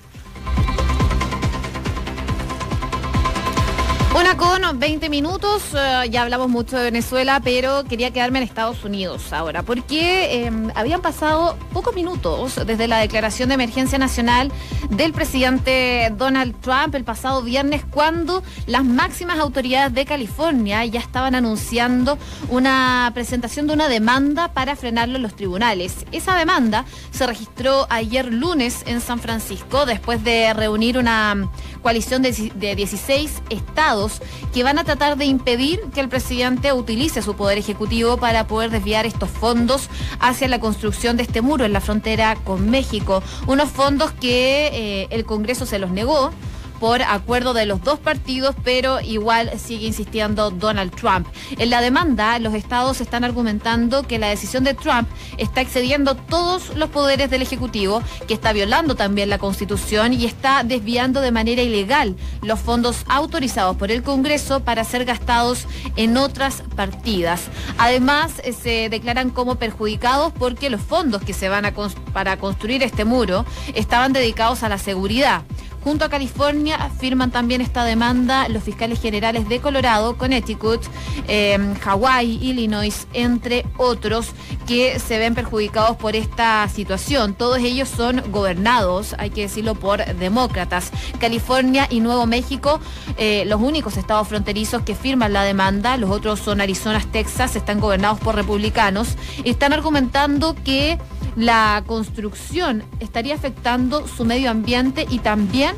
20 4.77 5.09
minutos. 5.09 5.63
Eh, 5.73 6.09
ya 6.09 6.23
hablamos 6.23 6.49
mucho 6.49 6.77
de 6.77 6.83
Venezuela, 6.83 7.41
pero 7.43 7.83
quería 7.85 8.11
quedarme 8.11 8.39
en 8.39 8.43
Estados 8.43 8.83
Unidos 8.83 9.31
ahora, 9.33 9.63
porque 9.63 10.45
em, 10.45 10.71
habían 10.75 11.01
pasado 11.01 11.57
pocos 11.73 11.95
minutos 11.95 12.59
desde 12.65 12.87
la 12.87 12.99
declaración 12.99 13.49
de 13.49 13.55
emergencia 13.55 13.97
nacional 13.97 14.51
del 14.89 15.13
presidente 15.13 16.13
Donald 16.17 16.55
Trump 16.61 16.95
el 16.95 17.03
pasado 17.03 17.41
viernes, 17.41 17.83
cuando 17.89 18.43
las 18.67 18.83
máximas 18.83 19.39
autoridades 19.39 19.93
de 19.93 20.05
California 20.05 20.85
ya 20.85 20.99
estaban 20.99 21.35
anunciando 21.35 22.17
una 22.49 23.11
presentación 23.13 23.67
de 23.67 23.73
una 23.73 23.87
demanda 23.87 24.53
para 24.53 24.75
frenarlo 24.75 25.15
en 25.15 25.23
los 25.23 25.35
tribunales. 25.35 26.05
Esa 26.11 26.35
demanda 26.35 26.85
se 27.11 27.25
registró 27.25 27.87
ayer 27.89 28.31
lunes 28.31 28.83
en 28.85 29.01
San 29.01 29.19
Francisco 29.19 29.85
después 29.85 30.23
de 30.23 30.53
reunir 30.53 30.97
una 30.97 31.49
coalición 31.85 32.23
de, 32.23 32.31
16 32.31 33.43
estados 33.51 34.19
que 34.51 34.63
van 34.63 34.79
a 34.79 34.83
tratar 34.83 35.17
de 35.17 35.25
impedir 35.25 35.79
que 35.93 36.01
el 36.01 36.09
presidente 36.09 36.73
utilice 36.73 37.21
su 37.21 37.35
poder 37.35 37.59
ejecutivo 37.59 38.17
para 38.17 38.47
poder 38.47 38.71
desviar 38.71 39.05
estos 39.05 39.29
fondos 39.29 39.87
hacia 40.19 40.47
la 40.47 40.59
construcción 40.59 41.15
de 41.15 41.21
este 41.21 41.43
muro 41.43 41.63
en 41.63 41.73
la 41.73 41.81
frontera 41.81 42.37
con 42.37 42.71
México. 42.71 43.21
Unos 43.45 43.69
fondos 43.69 44.11
que 44.13 44.71
eh, 44.73 45.07
el 45.11 45.25
Congreso 45.25 45.67
se 45.67 45.77
los 45.77 45.91
negó 45.91 46.31
por 46.79 47.01
acuerdo 47.01 47.53
de 47.53 47.65
los 47.65 47.81
dos 47.83 47.99
partidos, 47.99 48.55
pero 48.63 48.99
igual 49.01 49.51
sigue 49.57 49.87
insistiendo 49.87 50.51
Donald 50.51 50.93
Trump. 50.95 51.27
En 51.57 51.69
la 51.69 51.81
demanda, 51.81 52.39
los 52.39 52.53
estados 52.53 53.01
están 53.01 53.23
argumentando 53.23 54.03
que 54.03 54.19
la 54.19 54.27
decisión 54.27 54.63
de 54.63 54.73
Trump 54.73 55.07
está 55.37 55.61
excediendo 55.61 56.15
todos 56.15 56.75
los 56.75 56.89
poderes 56.89 57.29
del 57.29 57.41
Ejecutivo, 57.41 58.01
que 58.27 58.33
está 58.33 58.53
violando 58.53 58.95
también 58.95 59.29
la 59.29 59.37
Constitución 59.37 60.13
y 60.13 60.25
está 60.25 60.63
desviando 60.63 61.21
de 61.21 61.31
manera 61.31 61.61
ilegal 61.61 62.15
los 62.41 62.59
fondos 62.59 63.05
autorizados 63.07 63.77
por 63.77 63.91
el 63.91 64.03
Congreso 64.03 64.61
para 64.61 64.83
ser 64.83 65.05
gastados 65.05 65.67
en 65.95 66.17
otras 66.17 66.63
partidas. 66.75 67.43
Además, 67.77 68.33
eh, 68.43 68.53
se 68.53 68.89
declaran 68.89 69.29
como 69.29 69.55
perjudicados 69.55 70.33
porque 70.33 70.69
los 70.69 70.81
fondos 70.81 71.21
que 71.21 71.33
se 71.33 71.49
van 71.49 71.65
a 71.65 71.73
para 72.13 72.37
construir 72.37 72.83
este 72.83 73.05
muro 73.05 73.45
estaban 73.73 74.13
dedicados 74.13 74.63
a 74.63 74.69
la 74.69 74.77
seguridad. 74.77 75.43
Junto 75.85 76.03
a 76.03 76.09
California 76.09 76.89
firman 76.99 77.29
también 77.29 77.61
esta 77.61 77.85
demanda 77.85 78.49
los 78.49 78.63
fiscales 78.63 78.99
generales 78.99 79.47
de 79.47 79.59
Colorado, 79.59 80.17
Connecticut, 80.17 80.81
eh, 81.27 81.59
Hawái, 81.79 82.39
Illinois, 82.41 83.07
entre 83.13 83.67
otros, 83.77 84.29
que 84.65 84.99
se 84.99 85.19
ven 85.19 85.35
perjudicados 85.35 85.95
por 85.95 86.15
esta 86.15 86.67
situación. 86.69 87.35
Todos 87.35 87.59
ellos 87.59 87.87
son 87.87 88.23
gobernados, 88.31 89.15
hay 89.19 89.29
que 89.29 89.41
decirlo, 89.41 89.75
por 89.75 90.03
demócratas. 90.15 90.89
California 91.19 91.85
y 91.87 91.99
Nuevo 91.99 92.25
México, 92.25 92.79
eh, 93.17 93.43
los 93.45 93.61
únicos 93.61 93.95
estados 93.95 94.27
fronterizos 94.27 94.81
que 94.81 94.95
firman 94.95 95.33
la 95.33 95.43
demanda, 95.43 95.97
los 95.97 96.09
otros 96.09 96.39
son 96.39 96.61
Arizona, 96.61 96.99
Texas, 97.11 97.55
están 97.55 97.79
gobernados 97.79 98.19
por 98.19 98.33
republicanos. 98.33 99.17
Están 99.43 99.71
argumentando 99.71 100.55
que 100.63 100.97
la 101.35 101.83
construcción 101.85 102.83
estaría 102.99 103.35
afectando 103.35 104.07
su 104.07 104.25
medio 104.25 104.49
ambiente 104.49 105.05
y 105.09 105.19
también 105.19 105.75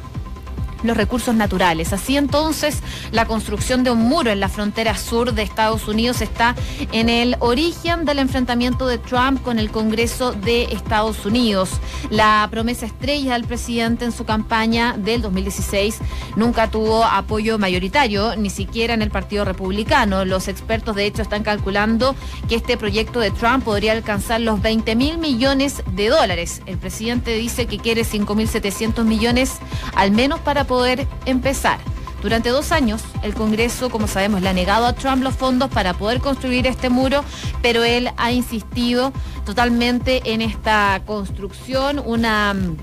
los 0.83 0.97
recursos 0.97 1.35
naturales. 1.35 1.93
Así 1.93 2.17
entonces, 2.17 2.79
la 3.11 3.25
construcción 3.25 3.83
de 3.83 3.91
un 3.91 3.99
muro 3.99 4.31
en 4.31 4.39
la 4.39 4.49
frontera 4.49 4.97
sur 4.97 5.33
de 5.33 5.43
Estados 5.43 5.87
Unidos 5.87 6.21
está 6.21 6.55
en 6.91 7.09
el 7.09 7.35
origen 7.39 8.05
del 8.05 8.19
enfrentamiento 8.19 8.87
de 8.87 8.97
Trump 8.97 9.41
con 9.41 9.59
el 9.59 9.71
Congreso 9.71 10.31
de 10.31 10.63
Estados 10.65 11.25
Unidos. 11.25 11.69
La 12.09 12.47
promesa 12.51 12.85
estrella 12.85 13.33
del 13.33 13.45
presidente 13.45 14.05
en 14.05 14.11
su 14.11 14.25
campaña 14.25 14.95
del 14.97 15.21
2016 15.21 15.99
nunca 16.35 16.69
tuvo 16.69 17.03
apoyo 17.03 17.57
mayoritario, 17.57 18.35
ni 18.35 18.49
siquiera 18.49 18.93
en 18.93 19.01
el 19.01 19.11
Partido 19.11 19.45
Republicano. 19.45 20.25
Los 20.25 20.47
expertos, 20.47 20.95
de 20.95 21.05
hecho, 21.05 21.21
están 21.21 21.43
calculando 21.43 22.15
que 22.47 22.55
este 22.55 22.77
proyecto 22.77 23.19
de 23.19 23.31
Trump 23.31 23.63
podría 23.63 23.93
alcanzar 23.93 24.41
los 24.41 24.61
20 24.61 24.95
mil 24.95 25.17
millones 25.17 25.83
de 25.91 26.09
dólares. 26.09 26.61
El 26.65 26.77
presidente 26.77 27.35
dice 27.35 27.65
que 27.65 27.77
quiere 27.77 28.03
5.700 28.03 29.03
millones 29.03 29.53
al 29.95 30.11
menos 30.11 30.39
para 30.39 30.65
poder 30.67 31.07
empezar. 31.25 31.79
Durante 32.21 32.49
dos 32.49 32.71
años, 32.71 33.03
el 33.21 33.35
Congreso, 33.35 33.89
como 33.89 34.07
sabemos, 34.07 34.41
le 34.41 34.49
ha 34.49 34.53
negado 34.53 34.87
a 34.87 34.93
Trump 34.93 35.21
los 35.23 35.35
fondos 35.35 35.69
para 35.69 35.93
poder 35.93 36.19
construir 36.19 36.65
este 36.65 36.89
muro, 36.89 37.23
pero 37.61 37.83
él 37.83 38.09
ha 38.17 38.31
insistido 38.31 39.13
totalmente 39.45 40.33
en 40.33 40.41
esta 40.41 41.01
construcción, 41.05 42.01
una 42.03 42.55
mm, 42.55 42.75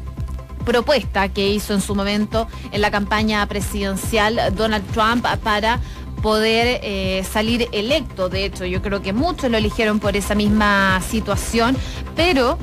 propuesta 0.65 1.29
que 1.29 1.49
hizo 1.49 1.75
en 1.75 1.81
su 1.81 1.95
momento 1.95 2.47
en 2.71 2.81
la 2.81 2.91
campaña 2.91 3.45
presidencial 3.47 4.55
Donald 4.57 4.85
Trump 4.93 5.27
para 5.43 5.81
poder 6.23 6.81
eh, 6.83 7.23
salir 7.31 7.69
electo. 7.73 8.29
De 8.29 8.45
hecho, 8.45 8.65
yo 8.65 8.81
creo 8.83 9.03
que 9.03 9.13
muchos 9.13 9.51
lo 9.51 9.59
eligieron 9.59 9.99
por 9.99 10.17
esa 10.17 10.35
misma 10.35 11.01
situación, 11.03 11.77
pero... 12.15 12.57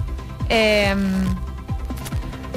Em, 0.49 1.25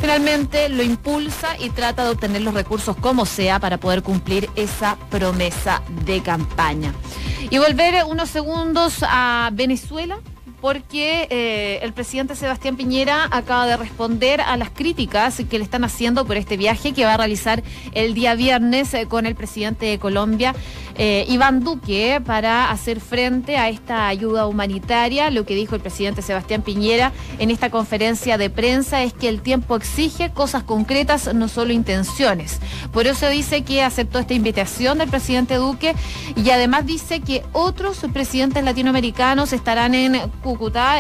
finalmente 0.05 0.69
lo 0.69 0.83
impulsa 0.83 1.57
y 1.59 1.71
trata 1.71 2.05
de 2.05 2.11
obtener 2.11 2.43
los 2.43 2.53
recursos 2.53 2.95
como 2.95 3.25
sea 3.25 3.59
para 3.59 3.79
poder 3.79 4.03
cumplir 4.03 4.51
esa 4.55 4.99
promesa 5.09 5.83
de 6.05 6.21
campaña. 6.21 6.93
Y 7.49 7.57
volver 7.57 8.05
unos 8.05 8.29
segundos 8.29 8.99
a 9.01 9.49
Venezuela 9.55 10.19
porque 10.65 11.29
eh, 11.29 11.81
el 11.83 11.93
presidente 11.93 12.35
Sebastián 12.35 12.79
Piñera 12.79 13.29
acaba 13.31 13.67
de 13.67 13.77
responder 13.77 14.41
a 14.41 14.57
las 14.57 14.71
críticas 14.71 15.43
que 15.51 15.59
le 15.59 15.65
están 15.65 15.85
haciendo 15.85 16.25
por 16.25 16.39
este 16.39 16.57
viaje 16.57 16.95
que 16.95 17.05
va 17.05 17.13
a 17.13 17.17
realizar 17.19 17.63
el 17.93 18.15
día 18.15 18.35
viernes 18.35 18.95
eh, 18.95 19.05
con 19.07 19.27
el 19.27 19.35
presidente 19.35 19.85
de 19.85 19.99
Colombia, 19.99 20.55
eh, 20.95 21.27
Iván 21.29 21.61
Duque, 21.65 22.23
para 22.25 22.71
hacer 22.71 23.01
frente 23.01 23.59
a 23.59 23.69
esta 23.69 24.09
ayuda 24.09 24.47
humanitaria. 24.47 25.29
Lo 25.29 25.45
que 25.45 25.55
dijo 25.55 25.75
el 25.75 25.83
presidente 25.83 26.23
Sebastián 26.23 26.63
Piñera 26.63 27.13
en 27.39 27.51
esta 27.51 27.69
conferencia 27.69 28.39
de 28.39 28.49
prensa 28.49 29.03
es 29.03 29.13
que 29.13 29.29
el 29.29 29.43
tiempo 29.43 29.77
exige 29.77 30.31
cosas 30.31 30.63
concretas, 30.63 31.35
no 31.35 31.49
solo 31.49 31.75
intenciones. 31.75 32.59
Por 32.91 33.07
eso 33.07 33.29
dice 33.29 33.65
que 33.65 33.83
aceptó 33.83 34.19
esta 34.19 34.33
invitación 34.33 34.97
del 34.97 35.11
presidente 35.11 35.57
Duque 35.57 35.95
y 36.37 36.49
además 36.49 36.87
dice 36.87 37.21
que 37.21 37.43
otros 37.53 37.99
presidentes 38.15 38.65
latinoamericanos 38.65 39.53
estarán 39.53 39.95
en 39.95 40.31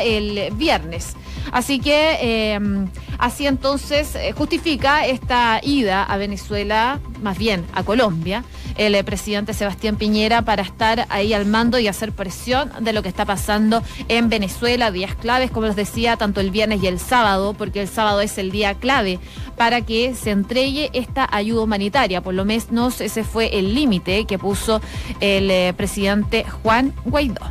el 0.03 0.53
viernes. 0.55 1.17
Así 1.53 1.79
que 1.79 2.53
em, 2.55 2.89
así 3.19 3.47
entonces 3.47 4.15
eh, 4.15 4.33
justifica 4.33 5.07
esta 5.07 5.61
ida 5.63 6.03
a 6.03 6.17
Venezuela, 6.17 7.01
más 7.23 7.39
bien 7.39 7.65
a 7.75 7.83
Colombia, 7.83 8.45
el 8.77 8.95
eh, 8.95 9.05
presidente 9.05 9.55
Sebastián 9.55 9.97
Piñera 9.97 10.43
para 10.43 10.63
estar 10.63 11.07
ahí 11.11 11.33
al 11.33 11.47
mando 11.47 11.79
y 11.79 11.89
hacer 11.89 12.13
presión 12.13 12.73
de 12.81 12.93
lo 12.93 13.03
que 13.03 13.09
está 13.09 13.25
pasando 13.25 13.83
en 14.09 14.29
Venezuela, 14.29 14.91
días 14.91 15.15
claves, 15.15 15.51
como 15.51 15.67
les 15.67 15.77
decía, 15.77 16.17
tanto 16.17 16.41
el 16.41 16.51
viernes 16.51 16.83
y 16.83 16.87
el 16.87 16.99
sábado, 16.99 17.55
porque 17.55 17.83
el 17.83 17.89
sábado 17.89 18.21
es 18.21 18.39
el 18.39 18.51
día 18.51 18.75
clave 18.75 19.21
para 19.57 19.83
que 19.83 20.15
se 20.15 20.31
entregue 20.31 20.91
esta 20.93 21.29
ayuda 21.31 21.63
humanitaria. 21.63 22.21
Por 22.21 22.35
lo 22.35 22.45
menos 22.45 23.01
ese 23.01 23.23
fue 23.23 23.59
el 23.59 23.75
límite 23.75 24.25
que 24.25 24.39
puso 24.39 24.81
el 25.21 25.51
eh, 25.51 25.73
presidente 25.77 26.45
Juan 26.63 26.93
Guaidó. 27.05 27.47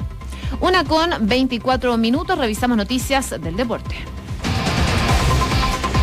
Una 0.59 0.83
con 0.83 1.11
24 1.27 1.97
minutos, 1.97 2.37
revisamos 2.37 2.77
noticias 2.77 3.29
del 3.41 3.55
deporte. 3.55 3.95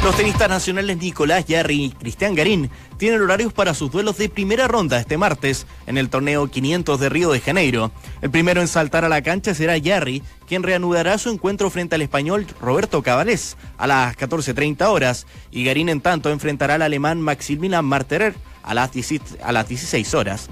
Los 0.02 0.16
tenistas 0.16 0.48
nacionales 0.48 0.96
Nicolás 0.96 1.44
Yarri 1.44 1.84
y 1.84 1.90
Cristian 1.90 2.34
Garín 2.34 2.70
tienen 2.96 3.20
horarios 3.20 3.52
para 3.52 3.74
sus 3.74 3.90
duelos 3.90 4.16
de 4.16 4.30
primera 4.30 4.66
ronda 4.66 4.98
este 4.98 5.18
martes 5.18 5.66
en 5.86 5.98
el 5.98 6.08
torneo 6.08 6.48
500 6.48 6.98
de 6.98 7.08
Río 7.10 7.30
de 7.30 7.40
Janeiro. 7.40 7.92
El 8.22 8.30
primero 8.30 8.62
en 8.62 8.68
saltar 8.68 9.04
a 9.04 9.10
la 9.10 9.20
cancha 9.20 9.54
será 9.54 9.76
Yarri, 9.76 10.22
quien 10.48 10.62
reanudará 10.62 11.18
su 11.18 11.28
encuentro 11.28 11.68
frente 11.68 11.96
al 11.96 12.02
español 12.02 12.46
Roberto 12.62 13.02
Cabalés 13.02 13.58
a 13.76 13.86
las 13.86 14.16
14.30 14.16 14.86
horas 14.86 15.26
y 15.50 15.64
Garín 15.64 15.90
en 15.90 16.00
tanto 16.00 16.30
enfrentará 16.30 16.76
al 16.76 16.82
alemán 16.82 17.20
Maximilian 17.20 17.84
Marterer 17.84 18.34
a 18.62 18.72
las 18.72 18.90
16 18.92 20.14
horas. 20.14 20.48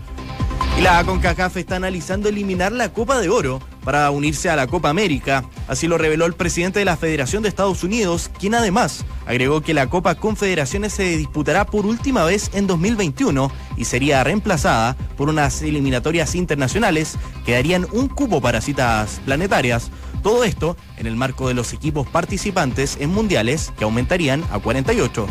Y 0.78 0.82
la 0.82 1.02
CONCACAF 1.04 1.56
está 1.56 1.76
analizando 1.76 2.28
eliminar 2.28 2.72
la 2.72 2.92
Copa 2.92 3.18
de 3.18 3.30
Oro 3.30 3.60
para 3.88 4.10
unirse 4.10 4.50
a 4.50 4.56
la 4.56 4.66
Copa 4.66 4.90
América. 4.90 5.46
Así 5.66 5.88
lo 5.88 5.96
reveló 5.96 6.26
el 6.26 6.34
presidente 6.34 6.78
de 6.78 6.84
la 6.84 6.98
Federación 6.98 7.42
de 7.42 7.48
Estados 7.48 7.82
Unidos, 7.84 8.30
quien 8.38 8.54
además 8.54 9.06
agregó 9.26 9.62
que 9.62 9.72
la 9.72 9.88
Copa 9.88 10.14
Confederaciones 10.14 10.92
se 10.92 11.16
disputará 11.16 11.64
por 11.64 11.86
última 11.86 12.22
vez 12.24 12.50
en 12.52 12.66
2021 12.66 13.50
y 13.78 13.86
sería 13.86 14.22
reemplazada 14.22 14.94
por 15.16 15.30
unas 15.30 15.62
eliminatorias 15.62 16.34
internacionales 16.34 17.16
que 17.46 17.52
darían 17.52 17.86
un 17.90 18.08
cupo 18.08 18.42
para 18.42 18.60
citas 18.60 19.22
planetarias. 19.24 19.90
Todo 20.22 20.44
esto 20.44 20.76
en 20.98 21.06
el 21.06 21.16
marco 21.16 21.48
de 21.48 21.54
los 21.54 21.72
equipos 21.72 22.06
participantes 22.06 22.98
en 23.00 23.08
mundiales 23.08 23.72
que 23.78 23.84
aumentarían 23.84 24.44
a 24.52 24.58
48. 24.58 25.26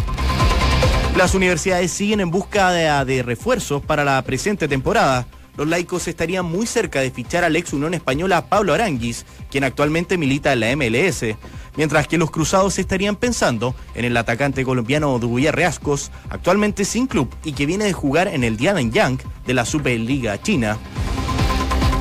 Las 1.15 1.33
universidades 1.33 1.91
siguen 1.91 2.21
en 2.21 2.29
busca 2.29 2.71
de, 2.71 3.23
refuerzos 3.23 3.83
para 3.83 4.03
la 4.03 4.21
presente 4.23 4.67
temporada 4.67 5.25
los 5.57 5.67
laicos 5.67 6.07
estarían 6.07 6.45
muy 6.45 6.67
cerca 6.67 7.01
de 7.01 7.11
fichar 7.11 7.43
al 7.43 7.55
ex 7.55 7.73
Unión 7.73 7.93
Española 7.93 8.45
Pablo 8.47 8.73
Aranguis, 8.73 9.25
quien 9.49 9.63
actualmente 9.63 10.17
milita 10.17 10.53
en 10.53 10.59
la 10.59 10.75
MLS, 10.75 11.35
mientras 11.75 12.07
que 12.07 12.17
los 12.17 12.31
cruzados 12.31 12.77
estarían 12.79 13.15
pensando 13.15 13.75
en 13.95 14.05
el 14.05 14.15
atacante 14.15 14.63
colombiano 14.63 15.17
Duguya 15.19 15.51
Reascos, 15.51 16.11
actualmente 16.29 16.85
sin 16.85 17.07
club 17.07 17.33
y 17.43 17.53
que 17.53 17.65
viene 17.65 17.85
de 17.85 17.93
jugar 17.93 18.27
en 18.27 18.43
el 18.43 18.55
Diana 18.55 18.81
Young 18.81 19.19
de 19.45 19.53
la 19.53 19.65
Superliga 19.65 20.41
China. 20.41 20.77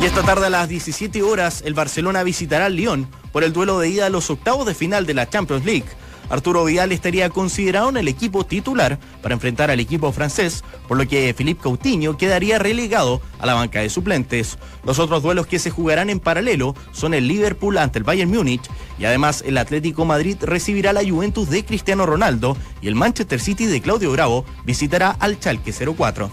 Y 0.01 0.05
esta 0.05 0.23
tarde 0.23 0.47
a 0.47 0.51
las 0.51 0.69
17 0.69 1.23
horas 1.23 1.63
el 1.65 1.73
Barcelona 1.73 2.23
visitará 2.23 2.67
al 2.67 2.77
Lyon 2.77 3.09
por 3.33 3.45
el 3.45 3.55
duelo 3.55 3.79
de 3.79 3.89
ida 3.89 4.07
a 4.07 4.11
los 4.11 4.29
octavos 4.29 4.67
de 4.67 4.75
final 4.75 5.07
de 5.07 5.15
la 5.15 5.29
Champions 5.29 5.65
League. 5.65 5.87
Arturo 6.29 6.65
Vidal 6.65 6.93
estaría 6.93 7.31
considerado 7.31 7.89
en 7.89 7.97
el 7.97 8.09
equipo 8.09 8.45
titular 8.45 8.99
para 9.23 9.35
enfrentar 9.35 9.71
al 9.71 9.81
equipo 9.81 10.13
francés, 10.13 10.65
por 10.89 10.99
lo 10.99 11.07
que 11.07 11.35
Philippe 11.35 11.63
Coutinho 11.63 12.17
quedaría 12.17 12.59
relegado 12.59 13.21
a 13.39 13.47
la 13.47 13.55
banca 13.55 13.81
de 13.81 13.91
suplentes. 13.91 14.59
Los 14.85 14.99
otros 14.99 15.23
duelos 15.23 15.47
que 15.47 15.59
se 15.59 15.71
jugarán 15.71 16.11
en 16.11 16.21
paralelo 16.21 16.75
son 16.93 17.15
el 17.15 17.29
Liverpool 17.29 17.79
ante 17.79 17.99
el 17.99 18.05
Bayern 18.05 18.31
Múnich 18.31 18.69
y 18.99 19.05
además 19.05 19.43
el 19.47 19.59
Atlético 19.59 20.05
Madrid 20.05 20.37
recibirá 20.41 20.93
la 20.93 21.09
Juventus 21.09 21.51
de 21.51 21.65
Cristiano 21.65 22.07
Ronaldo 22.07 22.57
y 22.81 22.89
el 22.89 22.95
Manchester 22.95 23.41
City 23.41 23.67
de 23.67 23.81
Claudio 23.81 24.13
Bravo 24.13 24.45
visitará 24.65 25.11
al 25.11 25.39
Chalque 25.39 25.73
04. 25.73 26.31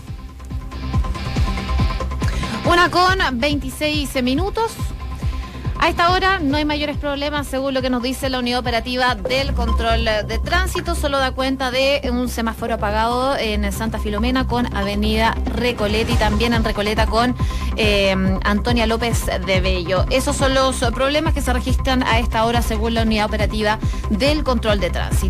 Una 2.66 2.90
con 2.90 3.20
26 3.34 4.24
minutos. 4.24 4.72
A 5.80 5.90
esta 5.90 6.12
hora 6.12 6.40
no 6.40 6.58
hay 6.58 6.66
mayores 6.66 6.98
problemas 6.98 7.48
según 7.48 7.74
lo 7.74 7.82
que 7.82 7.90
nos 7.90 8.02
dice 8.02 8.30
la 8.30 8.40
unidad 8.40 8.60
operativa 8.60 9.16
del 9.16 9.54
control 9.54 10.06
de 10.06 10.40
tránsito. 10.40 10.96
Solo 10.96 11.20
da 11.20 11.32
cuenta 11.32 11.72
de 11.72 12.02
un 12.12 12.30
semáforo 12.30 12.76
apagado 12.76 13.36
en 13.38 13.70
Santa 13.72 14.00
Filomena 14.00 14.48
con 14.48 14.74
Avenida 14.76 15.36
Recoleta 15.46 16.12
y 16.12 16.16
también 16.16 16.54
en 16.54 16.64
Recoleta 16.64 17.06
con 17.06 17.36
eh, 17.76 18.16
Antonia 18.44 18.88
López 18.88 19.26
de 19.46 19.62
Bello. 19.62 20.06
Esos 20.10 20.36
son 20.36 20.54
los 20.54 20.78
problemas 20.94 21.34
que 21.34 21.42
se 21.42 21.52
registran 21.52 22.04
a 22.04 22.20
esta 22.20 22.46
hora 22.46 22.62
según 22.62 22.94
la 22.94 23.04
unidad 23.04 23.26
operativa 23.26 23.80
del 24.10 24.44
control 24.44 24.80
de 24.80 24.90
tránsito. 24.90 25.14